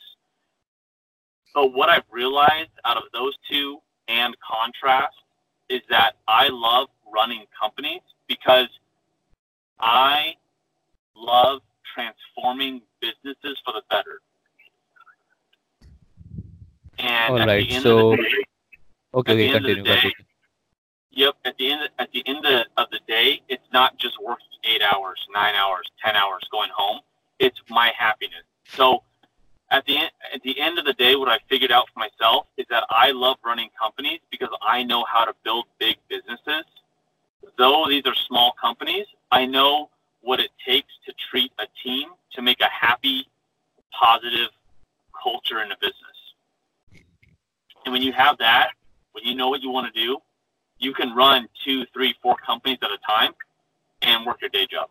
But 1.53 1.73
what 1.73 1.89
I've 1.89 2.03
realized 2.11 2.69
out 2.85 2.97
of 2.97 3.03
those 3.13 3.33
two 3.49 3.79
and 4.07 4.35
contrast 4.39 5.15
is 5.69 5.81
that 5.89 6.13
I 6.27 6.47
love 6.49 6.89
running 7.11 7.45
companies 7.59 8.01
because 8.27 8.67
I 9.79 10.35
love 11.15 11.61
transforming 11.93 12.81
businesses 13.01 13.59
for 13.65 13.73
the 13.73 13.81
better. 13.89 14.21
And 16.99 17.41
All 17.41 17.47
right. 17.47 17.71
so, 17.81 18.15
day, 18.15 18.21
okay, 19.13 19.33
okay 19.33 19.51
continue, 19.51 19.83
day, 19.83 19.91
continue. 19.91 20.11
Yep. 21.19 21.35
At 21.43 21.57
the 21.57 21.69
end, 21.69 21.89
at 21.99 22.09
the 22.13 22.23
end 22.25 22.45
of 22.77 22.89
the 22.91 22.99
day, 23.05 23.41
it's 23.49 23.67
not 23.73 23.97
just 23.97 24.15
working 24.23 24.47
eight 24.63 24.81
hours, 24.81 25.19
nine 25.33 25.53
hours, 25.53 25.85
ten 26.01 26.15
hours, 26.15 26.47
going 26.49 26.69
home. 26.73 27.01
It's 27.39 27.59
my 27.69 27.91
happiness. 27.97 28.45
So, 28.63 29.03
at 29.69 29.85
the 29.85 29.97
end, 29.97 30.11
at 30.33 30.41
the 30.43 30.57
end 30.57 30.79
of 30.79 30.85
the 30.85 30.93
day, 30.93 31.17
what 31.17 31.27
I 31.27 31.39
figured 31.49 31.73
out 31.73 31.87
for 31.93 31.99
myself 31.99 32.47
is 32.55 32.65
that 32.69 32.85
I 32.89 33.11
love 33.11 33.35
running 33.43 33.67
companies 33.77 34.21
because 34.31 34.47
I 34.61 34.83
know 34.83 35.03
how 35.03 35.25
to 35.25 35.33
build 35.43 35.65
big 35.77 35.97
businesses. 36.07 36.63
Though 37.57 37.85
these 37.89 38.03
are 38.05 38.15
small 38.15 38.53
companies, 38.53 39.05
I 39.29 39.45
know 39.45 39.89
what 40.21 40.39
it 40.39 40.51
takes 40.65 40.93
to 41.05 41.13
treat 41.29 41.51
a 41.59 41.65
team 41.83 42.11
to 42.35 42.41
make 42.41 42.61
a 42.61 42.69
happy, 42.69 43.27
positive 43.91 44.51
culture 45.21 45.61
in 45.63 45.69
a 45.69 45.77
business. 45.81 45.95
And 47.83 47.91
when 47.91 48.03
you 48.03 48.13
have 48.13 48.37
that, 48.37 48.69
when 49.11 49.25
you 49.25 49.35
know 49.35 49.49
what 49.49 49.61
you 49.61 49.69
want 49.69 49.93
to 49.93 50.01
do, 50.01 50.21
you 50.79 50.93
can 50.93 51.13
run 51.13 51.47
two, 51.63 51.85
three, 51.93 52.15
four 52.21 52.35
companies 52.45 52.79
at 52.81 52.89
a 52.89 52.97
time 53.07 53.33
and 54.01 54.25
work 54.25 54.41
your 54.41 54.49
day 54.49 54.65
job. 54.65 54.89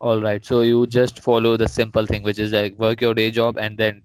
All 0.00 0.20
right. 0.20 0.44
So 0.44 0.62
you 0.62 0.86
just 0.86 1.20
follow 1.20 1.56
the 1.56 1.68
simple 1.68 2.06
thing, 2.06 2.22
which 2.22 2.38
is 2.38 2.52
like 2.52 2.78
work 2.78 3.00
your 3.00 3.14
day 3.14 3.30
job 3.30 3.58
and 3.58 3.76
then 3.76 4.02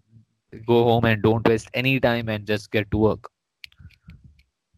go 0.65 0.84
home 0.84 1.06
and 1.06 1.21
don't 1.21 1.48
waste 1.48 1.69
any 1.74 2.00
time 2.00 2.28
and 2.30 2.45
just 2.45 2.71
get 2.71 2.89
to 2.91 2.98
work. 2.98 3.30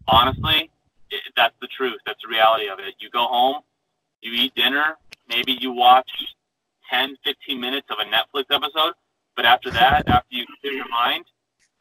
Honestly, 0.08 0.70
it, 1.10 1.22
that's 1.36 1.56
the 1.60 1.68
truth. 1.68 2.00
That's 2.06 2.22
the 2.22 2.30
reality 2.30 2.70
of 2.70 2.80
it. 2.80 2.96
You 3.00 3.10
go 3.10 3.26
home, 3.26 3.62
you 4.22 4.32
eat 4.34 4.54
dinner, 4.56 4.98
maybe 5.28 5.58
you 5.60 5.72
watch 5.72 6.10
10, 6.92 7.18
15 7.24 7.60
minutes 7.60 7.88
of 7.90 7.98
a 8.00 8.06
Netflix 8.06 8.46
episode, 8.52 8.94
but 9.36 9.46
after 9.46 9.72
that, 9.72 10.08
after 10.08 10.28
you 10.30 10.46
clear 10.62 10.74
your 10.74 10.90
mind, 10.90 11.26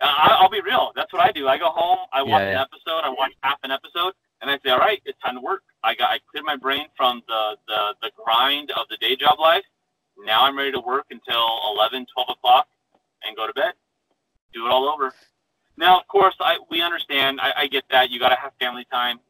uh, 0.01 0.37
I'll 0.41 0.51
be 0.51 0.61
real. 0.61 0.93
That's 0.95 1.13
what 1.13 1.23
I 1.23 1.33
do. 1.33 1.49
I 1.49 1.59
go 1.59 1.71
home, 1.71 1.99
I 2.13 2.23
watch 2.23 2.41
yeah, 2.41 2.51
yeah. 2.51 2.63
an 2.63 2.67
episode, 2.73 3.01
I 3.05 3.09
watch 3.11 3.33
half 3.43 3.59
an 3.63 3.71
episode, 3.71 4.13
and 4.41 4.51
I 4.51 4.59
say, 4.65 4.71
all 4.71 4.79
right, 4.79 5.01
it's 5.05 5.19
time 5.21 5.35
to 5.37 5.41
work. 5.41 5.63
I 5.83 5.95
got 5.95 6.11
I 6.11 6.19
cleared 6.31 6.45
my 6.45 6.57
brain 6.57 6.87
from 6.97 7.23
the, 7.29 7.57
the, 7.67 7.95
the 8.03 8.11
grind 8.23 8.71
of 8.73 8.87
the 8.91 8.97
day 8.99 9.17
job 9.17 9.39
life. 9.39 9.65
Now 10.25 10.45
I'm 10.45 10.57
ready 10.57 10.73
to 10.73 10.81
work 10.81 11.07
until 11.11 11.61
11, 11.77 12.07
12 12.13 12.29
o'clock 12.31 12.69
and 13.25 13.37
go 13.37 13.47
to 13.47 13.53
bed. 13.53 13.75
Do 14.53 14.67
it 14.67 14.71
all 14.71 14.89
over. 14.89 15.13
Now, 15.77 15.99
of 15.99 16.09
course, 16.09 16.35
I 16.41 16.59
we 16.71 16.81
understand. 16.81 17.41
I, 17.41 17.53
I 17.57 17.67
get 17.67 17.85
that 17.91 18.11
you 18.11 18.19
got 18.19 18.31
to 18.31 18.37
have 18.37 18.53
family 18.59 18.87
time. 18.91 19.21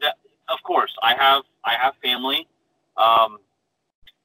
That, 0.00 0.16
of 0.48 0.58
course, 0.64 0.94
I 1.02 1.14
have 1.14 1.42
I 1.64 1.74
have 1.74 1.94
family. 2.02 2.48
Um, 2.96 3.38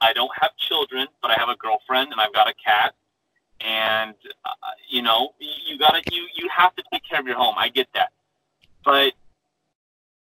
I 0.01 0.11
don't 0.13 0.31
have 0.39 0.51
children, 0.57 1.07
but 1.21 1.31
I 1.31 1.35
have 1.35 1.49
a 1.49 1.55
girlfriend 1.55 2.11
and 2.11 2.19
I've 2.19 2.33
got 2.33 2.47
a 2.47 2.53
cat. 2.63 2.95
And 3.61 4.15
you 4.89 5.01
know, 5.01 5.33
you 5.39 5.77
gotta 5.77 6.01
you 6.11 6.27
you 6.35 6.47
have 6.55 6.75
to 6.75 6.83
take 6.91 7.03
care 7.09 7.19
of 7.19 7.27
your 7.27 7.37
home. 7.37 7.55
I 7.57 7.69
get 7.69 7.87
that, 7.93 8.11
but 8.83 9.13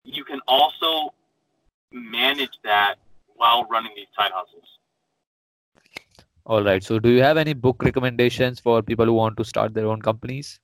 you 0.03 0.23
can 0.23 0.39
also 0.47 1.13
manage 1.91 2.57
that 2.63 2.95
while 3.35 3.65
running 3.65 3.91
these 3.95 4.07
side 4.17 4.31
hustles. 4.33 4.67
All 6.45 6.63
right. 6.63 6.83
So, 6.83 6.99
do 6.99 7.09
you 7.09 7.21
have 7.21 7.37
any 7.37 7.53
book 7.53 7.83
recommendations 7.83 8.59
for 8.59 8.81
people 8.81 9.05
who 9.05 9.13
want 9.13 9.37
to 9.37 9.43
start 9.43 9.73
their 9.73 9.87
own 9.87 10.01
companies? 10.01 10.59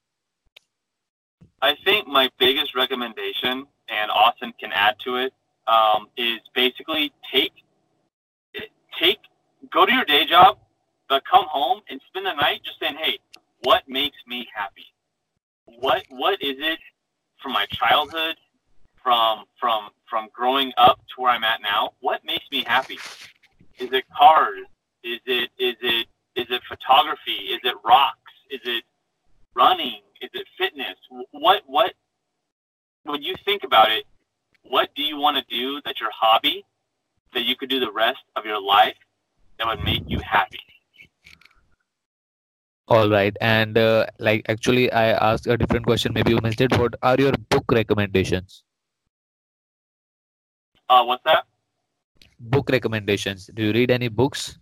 I 1.61 1.75
think 1.85 2.07
my 2.07 2.29
biggest 2.37 2.75
recommendation, 2.75 3.65
and 3.89 4.11
Austin 4.11 4.53
can 4.59 4.71
add 4.71 4.95
to 5.05 5.15
it, 5.17 5.33
um, 5.67 6.07
is 6.17 6.39
basically 6.55 7.11
take 7.31 7.53
take 8.99 9.19
go 9.71 9.85
to 9.85 9.93
your 9.93 10.05
day 10.05 10.25
job, 10.25 10.57
but 11.09 11.23
come 11.25 11.45
home 11.47 11.81
and 11.89 12.01
spend 12.07 12.25
the 12.25 12.33
night 12.33 12.61
just 12.63 12.79
saying, 12.79 12.95
"Hey, 12.95 13.19
what 13.61 13.83
makes 13.87 14.17
me 14.27 14.47
happy? 14.53 14.85
What 15.65 16.03
what 16.09 16.41
is 16.41 16.55
it 16.59 16.79
from 17.41 17.53
my 17.53 17.65
childhood, 17.67 18.35
from 19.01 19.45
from 19.59 19.89
from 20.09 20.29
growing 20.33 20.71
up 20.77 20.97
to 20.97 21.21
where 21.21 21.31
I'm 21.31 21.43
at 21.43 21.61
now? 21.61 21.91
What 21.99 22.21
makes 22.25 22.45
me 22.51 22.63
happy? 22.63 22.99
Is 23.79 23.91
it 23.91 24.05
cars? 24.17 24.65
Is 25.03 25.19
it 25.25 25.49
is 25.57 25.75
it 25.81 26.07
is 26.35 26.45
it 26.49 26.61
photography? 26.69 27.53
Is 27.53 27.59
it 27.63 27.75
rocks? 27.85 28.31
Is 28.49 28.61
it 28.63 28.83
running? 29.55 30.01
Is 30.21 30.29
it 30.33 30.47
fitness? 30.57 30.95
What 31.31 31.63
what 31.65 31.93
when 33.03 33.21
you 33.21 33.35
think 33.45 33.63
about 33.63 33.91
it, 33.91 34.03
what 34.63 34.89
do 34.95 35.03
you 35.03 35.17
want 35.17 35.37
to 35.37 35.43
do 35.49 35.81
that's 35.85 35.99
your 35.99 36.11
hobby 36.13 36.65
that 37.33 37.45
you 37.45 37.55
could 37.55 37.69
do 37.69 37.79
the 37.79 37.91
rest 37.91 38.19
of 38.35 38.45
your 38.45 38.61
life 38.61 38.95
that 39.57 39.67
would 39.67 39.83
make 39.83 40.03
you 40.07 40.19
happy? 40.19 40.59
All 42.89 43.09
right, 43.09 43.35
and 43.41 43.77
uh, 43.77 44.05
like 44.17 44.45
actually, 44.47 44.89
I 44.91 45.09
asked 45.31 45.45
a 45.47 45.57
different 45.57 45.85
question. 45.85 46.13
Maybe 46.13 46.31
you 46.31 46.39
missed 46.41 46.61
it. 46.61 46.77
What 46.77 46.95
are 47.03 47.15
your 47.19 47.33
book 47.49 47.65
recommendations? 47.71 48.63
Uh, 50.89 51.03
what's 51.03 51.23
that? 51.25 51.43
Book 52.39 52.69
recommendations. 52.69 53.49
Do 53.53 53.63
you 53.63 53.73
read 53.73 53.91
any 53.91 54.07
books? 54.07 54.57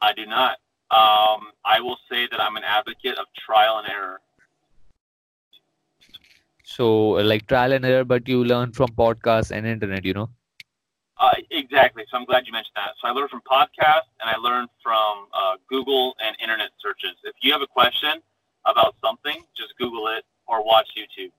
I 0.00 0.12
do 0.12 0.26
not. 0.26 0.58
Um, 0.90 1.50
I 1.64 1.80
will 1.80 1.98
say 2.08 2.28
that 2.30 2.40
I'm 2.40 2.56
an 2.56 2.62
advocate 2.62 3.18
of 3.18 3.26
trial 3.44 3.78
and 3.78 3.88
error. 3.88 4.20
So, 6.62 7.08
like 7.30 7.46
trial 7.48 7.72
and 7.72 7.84
error, 7.84 8.04
but 8.04 8.28
you 8.28 8.44
learn 8.44 8.72
from 8.72 8.88
podcasts 8.90 9.50
and 9.50 9.66
internet, 9.66 10.04
you 10.04 10.14
know? 10.14 10.30
Uh, 11.24 11.30
exactly. 11.50 12.04
So 12.10 12.18
I'm 12.18 12.26
glad 12.26 12.46
you 12.46 12.52
mentioned 12.52 12.76
that. 12.76 12.90
So 13.00 13.08
I 13.08 13.12
learned 13.12 13.30
from 13.30 13.40
podcasts 13.50 14.12
and 14.20 14.28
I 14.28 14.36
learned 14.36 14.68
from 14.82 15.26
uh, 15.32 15.54
Google 15.70 16.14
and 16.22 16.36
internet 16.38 16.68
searches. 16.82 17.16
If 17.24 17.34
you 17.40 17.50
have 17.52 17.62
a 17.62 17.66
question 17.66 18.20
about 18.66 18.94
something, 19.02 19.42
just 19.56 19.72
Google 19.78 20.08
it 20.08 20.24
or 20.46 20.62
watch 20.62 20.88
YouTube. 20.98 21.30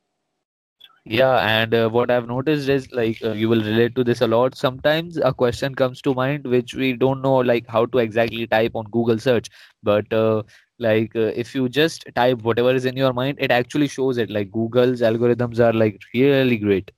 Yeah, 1.05 1.37
and 1.37 1.75
uh, 1.75 1.87
what 1.89 2.09
I've 2.09 2.27
noticed 2.27 2.67
is 2.67 2.91
like 2.93 3.21
uh, 3.23 3.33
you 3.33 3.47
will 3.47 3.61
relate 3.61 3.95
to 3.95 4.03
this 4.03 4.21
a 4.21 4.27
lot. 4.27 4.55
Sometimes 4.55 5.17
a 5.17 5.31
question 5.31 5.75
comes 5.75 6.01
to 6.01 6.15
mind 6.15 6.45
which 6.45 6.73
we 6.73 6.93
don't 6.93 7.21
know 7.21 7.35
like 7.35 7.67
how 7.67 7.85
to 7.85 7.99
exactly 7.99 8.47
type 8.47 8.71
on 8.73 8.85
Google 8.85 9.19
search, 9.19 9.51
but 9.83 10.11
uh, 10.11 10.41
like 10.79 11.15
uh, 11.15 11.31
if 11.43 11.53
you 11.53 11.69
just 11.69 12.07
type 12.15 12.41
whatever 12.41 12.73
is 12.73 12.85
in 12.85 12.97
your 12.97 13.13
mind, 13.13 13.37
it 13.39 13.51
actually 13.51 13.87
shows 13.87 14.17
it. 14.17 14.31
Like 14.31 14.51
Google's 14.51 15.01
algorithms 15.01 15.59
are 15.59 15.73
like 15.73 15.99
really 16.15 16.57
great. 16.57 16.89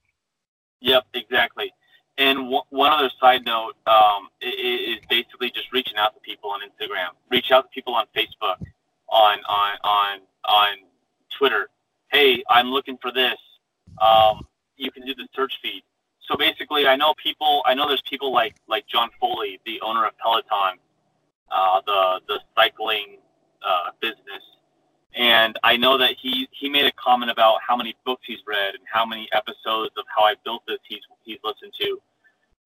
Yep, 0.80 1.04
exactly. 1.14 1.74
And 2.18 2.38
w- 2.38 2.62
one 2.70 2.92
other 2.92 3.12
side 3.22 3.46
note 3.46 3.76
um, 3.86 4.30
is 4.42 5.00
basically 5.10 5.52
just 5.52 5.72
reaching 5.72 5.98
out 5.98 6.14
to 6.16 6.20
people 6.22 6.50
on 6.50 6.62
Instagram, 6.62 7.10
reach 7.30 7.52
out 7.52 7.64
to 7.64 7.70
people 7.70 7.94
on 7.94 8.06
Facebook, 8.16 8.58
on 9.10 9.38
on 9.48 9.78
on 9.84 10.20
on 10.46 10.70
Twitter. 11.38 11.70
Hey, 12.12 12.44
I'm 12.50 12.72
looking 12.72 12.98
for 13.02 13.12
this 13.12 13.38
um, 14.02 14.46
you 14.76 14.92
can 14.92 15.06
do 15.06 15.14
the 15.16 15.28
search 15.36 15.54
feed. 15.62 15.84
So 16.22 16.36
basically, 16.36 16.88
I 16.88 16.96
know 16.96 17.14
people. 17.22 17.62
I 17.66 17.74
know 17.74 17.88
there's 17.88 18.02
people 18.02 18.34
like 18.34 18.56
like 18.68 18.86
John 18.88 19.10
Foley, 19.20 19.60
the 19.66 19.80
owner 19.82 20.06
of 20.06 20.18
Peloton, 20.18 20.80
uh, 21.52 21.82
the 21.86 22.22
the 22.28 22.40
cycling 22.56 23.18
uh, 23.66 23.92
business, 24.02 24.44
and 25.16 25.58
I 25.64 25.78
know 25.78 25.98
that 25.98 26.16
he 26.22 26.48
he 26.52 26.70
made 26.70 26.86
a 26.86 26.92
comment 26.92 27.32
about 27.32 27.60
how 27.66 27.78
many 27.78 27.96
books 28.06 28.24
he's 28.28 28.40
read 28.46 28.76
and 28.76 28.84
how 28.92 29.06
many 29.06 29.30
episodes 29.32 29.92
of 29.98 30.04
How 30.14 30.26
I 30.26 30.36
Built 30.44 30.64
This 30.68 30.80
he's 30.88 31.02
he's 31.24 31.40
listened 31.44 31.74
to. 31.80 32.02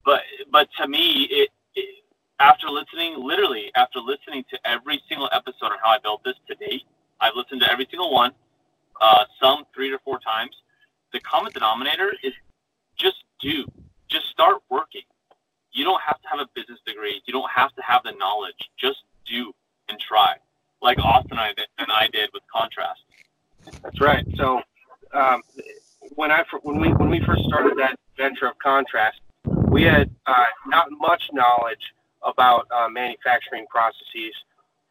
But 0.04 0.22
but 0.50 0.68
to 0.78 0.88
me, 0.88 1.22
it, 1.30 1.50
it 1.74 2.04
after 2.40 2.68
listening, 2.68 3.22
literally 3.22 3.70
after 3.76 4.00
listening 4.00 4.44
to 4.50 4.58
every 4.64 5.00
single 5.08 5.28
episode 5.32 5.72
on 5.72 5.78
How 5.82 5.90
I 5.90 5.98
Built 6.02 6.22
This 6.24 6.34
to 6.48 6.54
date, 6.54 6.82
I've 7.20 7.34
listened 7.36 7.60
to 7.62 7.70
every 7.70 7.86
single 7.90 8.12
one, 8.12 8.32
uh, 9.00 9.24
some 9.40 9.64
three 9.74 9.92
or 9.92 9.98
four 10.00 10.18
times 10.18 10.56
the 11.12 11.20
common 11.20 11.52
denominator 11.52 12.12
is 12.22 12.32
just 12.96 13.24
do. 13.40 13.64
Just 14.08 14.28
start 14.28 14.58
working. 14.70 15.02
You 15.72 15.84
don't 15.84 16.00
have 16.02 16.20
to 16.20 16.28
have 16.28 16.40
a 16.40 16.48
business 16.54 16.78
degree. 16.86 17.22
You 17.26 17.32
don't 17.32 17.50
have 17.50 17.74
to 17.74 17.82
have 17.82 18.02
the 18.02 18.12
knowledge. 18.12 18.70
Just 18.78 19.04
do 19.26 19.52
and 19.88 19.98
try, 19.98 20.34
like 20.80 20.98
Austin 20.98 21.38
I 21.38 21.52
did, 21.54 21.66
and 21.78 21.90
I 21.90 22.08
did 22.08 22.30
with 22.32 22.42
Contrast. 22.52 23.00
That's 23.82 24.00
right. 24.00 24.26
So 24.36 24.60
um, 25.14 25.42
when 26.14 26.30
I 26.30 26.44
when 26.62 26.80
we 26.80 26.92
when 26.92 27.10
we 27.10 27.20
first 27.20 27.44
started 27.44 27.78
that 27.78 27.98
venture 28.16 28.46
of 28.46 28.58
Contrast, 28.58 29.20
we 29.72 29.82
had 29.84 30.10
uh, 30.26 30.44
not 30.66 30.88
much 30.90 31.22
knowledge 31.32 31.94
about 32.22 32.68
uh, 32.70 32.88
manufacturing 32.90 33.66
processes, 33.70 34.34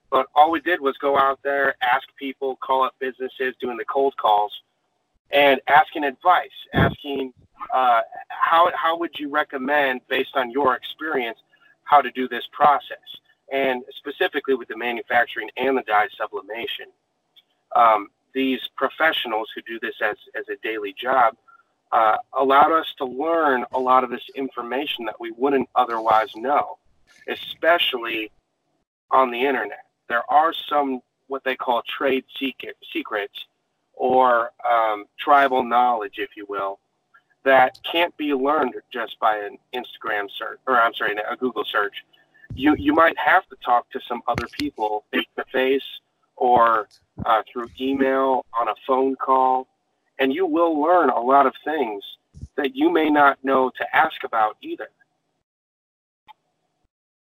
but 0.09 0.25
all 0.33 0.49
we 0.49 0.59
did 0.59 0.81
was 0.81 0.97
go 0.97 1.17
out 1.17 1.39
there, 1.43 1.75
ask 1.83 2.03
people, 2.17 2.57
call 2.57 2.83
up 2.83 2.95
businesses, 2.99 3.53
doing 3.61 3.77
the 3.77 3.85
cold 3.85 4.17
calls 4.17 4.51
and 5.31 5.61
asking 5.67 6.03
advice, 6.03 6.49
asking 6.73 7.31
uh, 7.73 8.01
how 8.29 8.71
how 8.75 8.97
would 8.97 9.11
you 9.19 9.29
recommend, 9.29 10.01
based 10.09 10.35
on 10.35 10.49
your 10.49 10.75
experience, 10.75 11.37
how 11.83 12.01
to 12.01 12.09
do 12.11 12.27
this 12.27 12.43
process, 12.51 12.97
and 13.53 13.83
specifically 13.97 14.55
with 14.55 14.67
the 14.67 14.77
manufacturing 14.77 15.49
and 15.57 15.77
the 15.77 15.83
dye 15.83 16.07
sublimation. 16.17 16.87
Um, 17.75 18.09
these 18.33 18.59
professionals 18.75 19.49
who 19.53 19.61
do 19.61 19.79
this 19.79 19.95
as 20.01 20.17
as 20.35 20.45
a 20.49 20.55
daily 20.67 20.93
job 20.99 21.35
uh, 21.91 22.17
allowed 22.33 22.71
us 22.71 22.87
to 22.97 23.05
learn 23.05 23.65
a 23.73 23.79
lot 23.79 24.03
of 24.03 24.09
this 24.09 24.23
information 24.35 25.05
that 25.05 25.19
we 25.19 25.31
wouldn't 25.31 25.69
otherwise 25.75 26.29
know, 26.35 26.77
especially 27.27 28.31
on 29.11 29.31
the 29.31 29.39
internet. 29.39 29.85
There 30.07 30.23
are 30.29 30.53
some 30.53 31.01
what 31.27 31.43
they 31.43 31.55
call 31.55 31.81
trade 31.83 32.25
secret, 32.37 32.75
secrets 32.93 33.45
or 33.93 34.51
um, 34.69 35.05
tribal 35.19 35.63
knowledge, 35.63 36.15
if 36.17 36.31
you 36.35 36.45
will, 36.49 36.79
that 37.43 37.77
can't 37.89 38.15
be 38.17 38.33
learned 38.33 38.73
just 38.91 39.19
by 39.19 39.37
an 39.37 39.57
Instagram 39.73 40.29
search, 40.37 40.59
or 40.67 40.79
I'm 40.79 40.93
sorry, 40.93 41.15
a 41.29 41.35
Google 41.35 41.63
search. 41.63 41.95
You 42.53 42.75
you 42.77 42.93
might 42.93 43.17
have 43.17 43.47
to 43.47 43.55
talk 43.63 43.89
to 43.91 43.99
some 44.07 44.21
other 44.27 44.45
people 44.59 45.05
face 45.11 45.25
to 45.37 45.45
face 45.51 45.83
or 46.35 46.87
uh, 47.25 47.43
through 47.51 47.69
email 47.79 48.45
on 48.59 48.67
a 48.67 48.73
phone 48.85 49.15
call, 49.15 49.67
and 50.19 50.33
you 50.33 50.45
will 50.45 50.79
learn 50.81 51.09
a 51.09 51.19
lot 51.19 51.45
of 51.45 51.53
things 51.63 52.03
that 52.57 52.75
you 52.75 52.91
may 52.91 53.09
not 53.09 53.37
know 53.43 53.71
to 53.77 53.95
ask 53.95 54.23
about 54.23 54.57
either. 54.61 54.87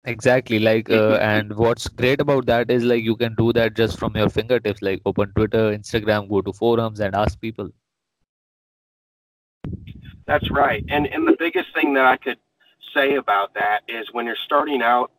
Exactly. 0.04 0.58
Like, 0.58 0.90
uh, 1.00 1.18
and 1.20 1.54
what's 1.56 1.88
great 1.88 2.20
about 2.20 2.46
that 2.46 2.70
is 2.70 2.84
like 2.84 3.02
you 3.04 3.16
can 3.16 3.34
do 3.34 3.52
that 3.54 3.74
just 3.74 3.98
from 3.98 4.16
your 4.16 4.28
fingertips. 4.28 4.82
Like, 4.82 5.02
open 5.06 5.32
Twitter, 5.34 5.76
Instagram, 5.76 6.28
go 6.28 6.42
to 6.42 6.52
forums, 6.52 7.00
and 7.00 7.14
ask 7.14 7.40
people. 7.40 7.70
That's 10.26 10.50
right. 10.50 10.84
And 10.88 11.06
and 11.06 11.26
the 11.26 11.36
biggest 11.38 11.74
thing 11.74 11.94
that 11.94 12.06
I 12.06 12.16
could 12.16 12.38
say 12.94 13.16
about 13.16 13.54
that 13.54 13.80
is 13.88 14.06
when 14.12 14.26
you're 14.26 14.36
starting 14.44 14.82
out, 14.82 15.10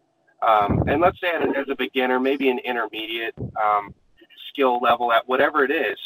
um, 0.48 0.84
and 0.88 1.02
let's 1.02 1.20
say 1.20 1.30
as 1.56 1.68
a 1.70 1.76
beginner, 1.76 2.20
maybe 2.20 2.50
an 2.50 2.60
intermediate 2.60 3.36
um, 3.38 3.94
skill 4.56 4.80
level 4.82 5.14
at 5.14 5.28
whatever 5.28 5.66
it 5.66 5.72
is, 5.72 6.00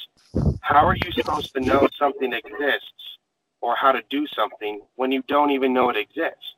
how 0.62 0.86
are 0.86 0.96
you 0.96 1.12
supposed 1.14 1.54
to 1.56 1.62
know 1.62 1.88
something 2.00 2.34
exists 2.34 3.20
or 3.62 3.76
how 3.76 3.92
to 3.92 4.02
do 4.10 4.28
something 4.28 4.82
when 4.96 5.12
you 5.12 5.24
don't 5.28 5.52
even 5.52 5.74
know 5.74 5.90
it 5.90 5.98
exists? 5.98 6.56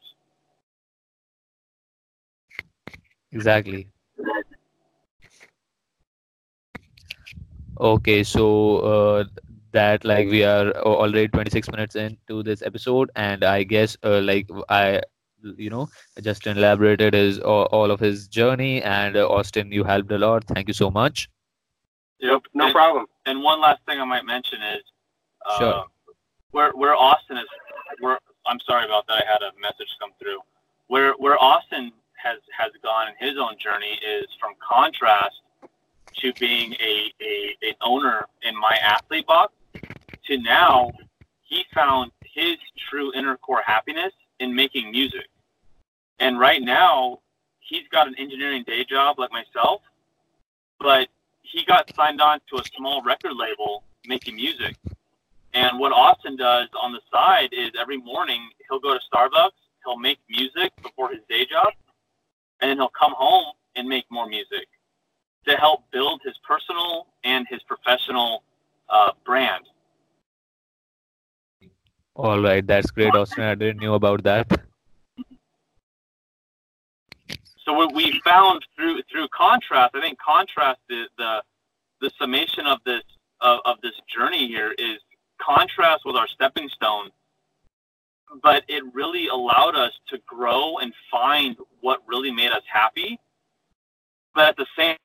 Exactly. 3.32 3.90
Okay, 7.80 8.24
so 8.24 8.78
uh, 8.80 9.24
that 9.72 10.06
like 10.06 10.28
we 10.30 10.44
are 10.44 10.72
already 10.78 11.28
26 11.28 11.72
minutes 11.72 11.96
into 11.96 12.44
this 12.44 12.62
episode, 12.62 13.10
and 13.16 13.44
I 13.44 13.64
guess 13.64 13.98
uh, 14.04 14.22
like 14.22 14.48
I, 14.70 15.02
you 15.58 15.70
know, 15.70 15.90
Justin 16.22 16.58
elaborated 16.58 17.14
his 17.14 17.40
all, 17.40 17.92
of 17.92 18.00
his 18.00 18.28
journey, 18.28 18.82
and 18.84 19.18
uh, 19.18 19.28
Austin, 19.30 19.72
you 19.72 19.84
helped 19.84 20.12
a 20.12 20.20
lot. 20.20 20.46
Thank 20.46 20.68
you 20.68 20.74
so 20.74 20.92
much. 20.92 21.30
Yep, 22.22 22.44
no 22.54 22.66
and, 22.66 22.74
problem. 22.74 23.06
And 23.26 23.42
one 23.42 23.60
last 23.60 23.80
thing 23.86 24.00
I 24.00 24.06
might 24.06 24.26
mention 24.26 24.60
is, 24.62 24.84
uh, 25.50 25.58
sure. 25.58 25.86
where 26.52 26.72
where 26.72 26.96
Austin 26.96 27.38
is, 27.38 27.48
where 28.00 28.20
I'm 28.46 28.60
sorry 28.66 28.86
about 28.86 29.08
that. 29.08 29.24
I 29.24 29.26
had 29.26 29.42
a 29.42 29.52
message 29.60 29.88
come 30.00 30.12
through. 30.20 30.40
Where 30.88 31.14
where 31.14 31.42
Austin 31.42 31.92
has 32.16 32.38
has 32.58 32.72
gone 32.84 33.08
in 33.08 33.28
his 33.28 33.38
own 33.38 33.56
journey 33.60 34.00
is 34.08 34.28
from 34.40 34.54
contrast 34.62 35.42
to 36.18 36.34
being 36.34 36.74
a, 36.74 37.12
a 37.22 37.56
an 37.64 37.74
owner 37.82 38.26
in 38.44 38.56
my 38.60 38.78
athlete 38.84 39.26
box 39.26 39.54
to 40.28 40.38
now 40.38 40.92
he 41.42 41.66
found 41.74 42.12
his 42.24 42.58
true 42.90 43.12
inner 43.14 43.38
core 43.38 43.64
happiness 43.66 44.14
in 44.40 44.54
making 44.56 44.92
music. 44.92 45.28
And 46.20 46.40
right 46.40 46.62
now 46.62 47.20
he's 47.60 47.88
got 47.92 48.08
an 48.08 48.16
engineering 48.18 48.64
day 48.66 48.84
job 48.84 49.20
like 49.20 49.32
myself, 49.32 49.82
but 50.80 51.08
he 51.42 51.66
got 51.66 51.94
signed 51.96 52.22
on 52.22 52.40
to 52.50 52.58
a 52.58 52.64
small 52.76 53.02
record 53.04 53.34
label 53.36 53.84
making 54.06 54.36
music. 54.36 54.76
And 55.54 55.80
what 55.80 55.92
Austin 55.92 56.38
does 56.38 56.68
on 56.80 56.94
the 56.94 57.02
side 57.12 57.50
is 57.52 57.72
every 57.80 57.98
morning 57.98 58.50
he'll 58.70 58.80
go 58.80 58.94
to 58.94 59.00
Starbucks, 59.14 59.52
he'll 59.86 59.98
make 59.98 60.20
music 60.30 60.72
before 60.82 61.10
his 61.10 61.20
day 61.30 61.46
job, 61.46 61.74
and 62.62 62.70
then 62.70 62.78
he'll 62.78 62.92
come 62.98 63.14
home 63.18 63.54
and 63.76 63.88
make 63.88 64.06
more 64.10 64.28
music 64.28 64.68
to 65.48 65.56
help 65.58 65.84
build 65.92 66.22
his 66.24 66.36
personal 66.48 67.08
and 67.24 67.46
his 67.50 67.62
professional 67.64 68.44
uh, 68.90 69.12
brand. 69.26 69.66
All 72.16 72.40
right, 72.40 72.66
that's 72.66 72.92
great, 72.92 73.16
Austin. 73.16 73.44
I 73.44 73.56
didn't 73.56 73.82
know 73.82 73.96
about 73.96 74.24
that. 74.24 74.48
So 77.66 77.74
what 77.74 77.94
we 77.94 78.21
found 78.32 78.66
through 78.76 79.02
through 79.12 79.28
contrast, 79.36 79.96
I 79.96 80.02
think 80.02 80.18
contrast 80.20 80.80
the 80.90 81.06
the, 81.18 81.44
the 82.02 82.12
summation 82.20 82.66
of 82.66 82.80
this 82.86 83.04
of, 83.42 83.60
of 83.66 83.78
this 83.82 83.94
journey 84.14 84.48
here 84.48 84.74
is 84.78 84.98
contrast 85.40 86.02
with 86.06 86.16
our 86.16 86.28
stepping 86.28 86.70
stone 86.70 87.10
but 88.42 88.64
it 88.68 88.84
really 88.94 89.28
allowed 89.28 89.76
us 89.76 89.92
to 90.10 90.20
grow 90.26 90.78
and 90.78 90.94
find 91.10 91.58
what 91.82 92.00
really 92.08 92.32
made 92.32 92.52
us 92.52 92.64
happy. 92.72 93.20
But 94.34 94.50
at 94.50 94.58
the 94.58 94.66
same 94.78 94.98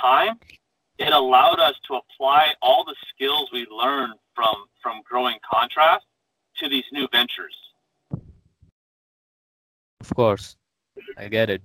time, 0.00 0.38
it 0.98 1.12
allowed 1.12 1.58
us 1.60 1.74
to 1.88 1.94
apply 1.94 2.52
all 2.60 2.84
the 2.84 2.94
skills 3.08 3.50
we 3.52 3.66
learned 3.70 4.14
from 4.34 4.54
from 4.82 5.00
growing 5.08 5.36
contrast 5.50 6.04
to 6.58 6.68
these 6.68 6.84
new 6.92 7.08
ventures. 7.10 7.56
Of 10.00 10.14
course, 10.14 10.56
I 11.16 11.28
get 11.28 11.48
it. 11.48 11.62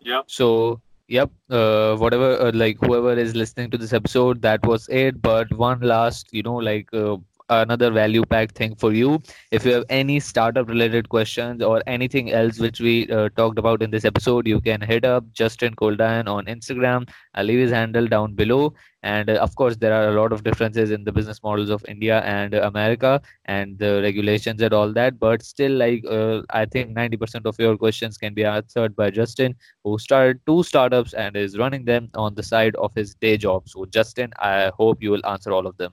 Yep. 0.00 0.24
So 0.26 0.80
yep 1.08 1.30
uh, 1.50 1.96
whatever 1.96 2.32
uh, 2.40 2.52
like 2.54 2.76
whoever 2.80 3.14
is 3.14 3.34
listening 3.34 3.70
to 3.70 3.78
this 3.78 3.92
episode 3.94 4.42
that 4.42 4.64
was 4.66 4.86
it 4.88 5.20
but 5.22 5.50
one 5.54 5.80
last 5.80 6.28
you 6.32 6.42
know 6.42 6.56
like 6.56 6.88
uh, 6.92 7.16
another 7.48 7.90
value 7.90 8.24
pack 8.24 8.52
thing 8.52 8.74
for 8.74 8.92
you. 8.92 9.22
If 9.50 9.64
you 9.64 9.72
have 9.72 9.84
any 9.88 10.20
startup 10.20 10.68
related 10.68 11.08
questions 11.08 11.62
or 11.62 11.82
anything 11.86 12.32
else 12.32 12.58
which 12.58 12.80
we 12.80 13.08
uh, 13.10 13.28
talked 13.36 13.58
about 13.58 13.82
in 13.82 13.90
this 13.90 14.04
episode, 14.04 14.46
you 14.46 14.60
can 14.60 14.80
hit 14.80 15.04
up 15.04 15.24
Justin 15.32 15.74
Coldiron 15.74 16.28
on 16.28 16.46
Instagram. 16.46 17.08
I'll 17.34 17.44
leave 17.44 17.60
his 17.60 17.70
handle 17.70 18.06
down 18.06 18.34
below. 18.34 18.74
And 19.02 19.30
uh, 19.30 19.34
of 19.34 19.54
course, 19.54 19.76
there 19.76 19.94
are 19.94 20.08
a 20.08 20.20
lot 20.20 20.32
of 20.32 20.42
differences 20.42 20.90
in 20.90 21.04
the 21.04 21.12
business 21.12 21.42
models 21.42 21.70
of 21.70 21.84
India 21.88 22.20
and 22.22 22.54
America 22.54 23.20
and 23.44 23.78
the 23.78 24.00
regulations 24.02 24.60
and 24.60 24.72
all 24.74 24.92
that. 24.92 25.18
But 25.18 25.42
still, 25.42 25.72
like 25.72 26.04
uh, 26.08 26.42
I 26.50 26.66
think 26.66 26.96
90% 26.96 27.46
of 27.46 27.58
your 27.58 27.76
questions 27.76 28.18
can 28.18 28.34
be 28.34 28.44
answered 28.44 28.96
by 28.96 29.10
Justin, 29.10 29.54
who 29.84 29.98
started 29.98 30.40
two 30.46 30.62
startups 30.64 31.14
and 31.14 31.36
is 31.36 31.56
running 31.56 31.84
them 31.84 32.08
on 32.14 32.34
the 32.34 32.42
side 32.42 32.74
of 32.76 32.92
his 32.94 33.14
day 33.14 33.36
job. 33.36 33.68
So, 33.68 33.84
Justin, 33.86 34.32
I 34.38 34.72
hope 34.76 35.02
you 35.02 35.10
will 35.12 35.26
answer 35.26 35.52
all 35.52 35.66
of 35.66 35.76
them. 35.76 35.92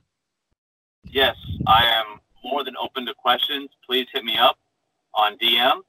Yes, 1.12 1.36
I 1.68 1.86
am 1.86 2.20
more 2.44 2.64
than 2.64 2.76
open 2.78 3.06
to 3.06 3.14
questions. 3.14 3.70
Please 3.86 4.08
hit 4.14 4.24
me 4.24 4.38
up 4.38 4.58
on 5.14 5.38
DM, 5.38 5.82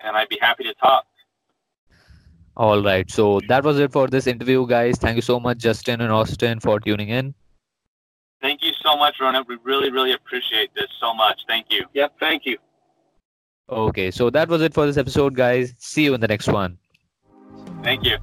and 0.00 0.16
I'd 0.16 0.28
be 0.28 0.38
happy 0.40 0.64
to 0.64 0.74
talk. 0.74 1.04
All 2.56 2.82
right. 2.82 3.08
So 3.10 3.40
that 3.48 3.62
was 3.62 3.78
it 3.78 3.92
for 3.92 4.08
this 4.08 4.26
interview, 4.26 4.66
guys. 4.66 4.98
Thank 4.98 5.16
you 5.16 5.22
so 5.22 5.38
much, 5.38 5.58
Justin 5.58 6.00
and 6.00 6.12
Austin, 6.12 6.58
for 6.58 6.80
tuning 6.80 7.08
in. 7.08 7.34
Thank 8.42 8.62
you 8.62 8.72
so 8.82 8.96
much, 8.96 9.18
Ronit. 9.20 9.46
We 9.48 9.58
really, 9.62 9.90
really 9.90 10.12
appreciate 10.12 10.70
this 10.74 10.88
so 11.00 11.14
much. 11.14 11.40
Thank 11.48 11.66
you. 11.70 11.84
Yep. 11.94 12.14
Thank 12.20 12.46
you. 12.46 12.58
Okay. 13.70 14.10
So 14.10 14.30
that 14.30 14.48
was 14.48 14.62
it 14.62 14.74
for 14.74 14.86
this 14.86 14.96
episode, 14.96 15.34
guys. 15.34 15.74
See 15.78 16.04
you 16.04 16.14
in 16.14 16.20
the 16.20 16.28
next 16.28 16.48
one. 16.48 16.78
Thank 17.82 18.04
you. 18.04 18.18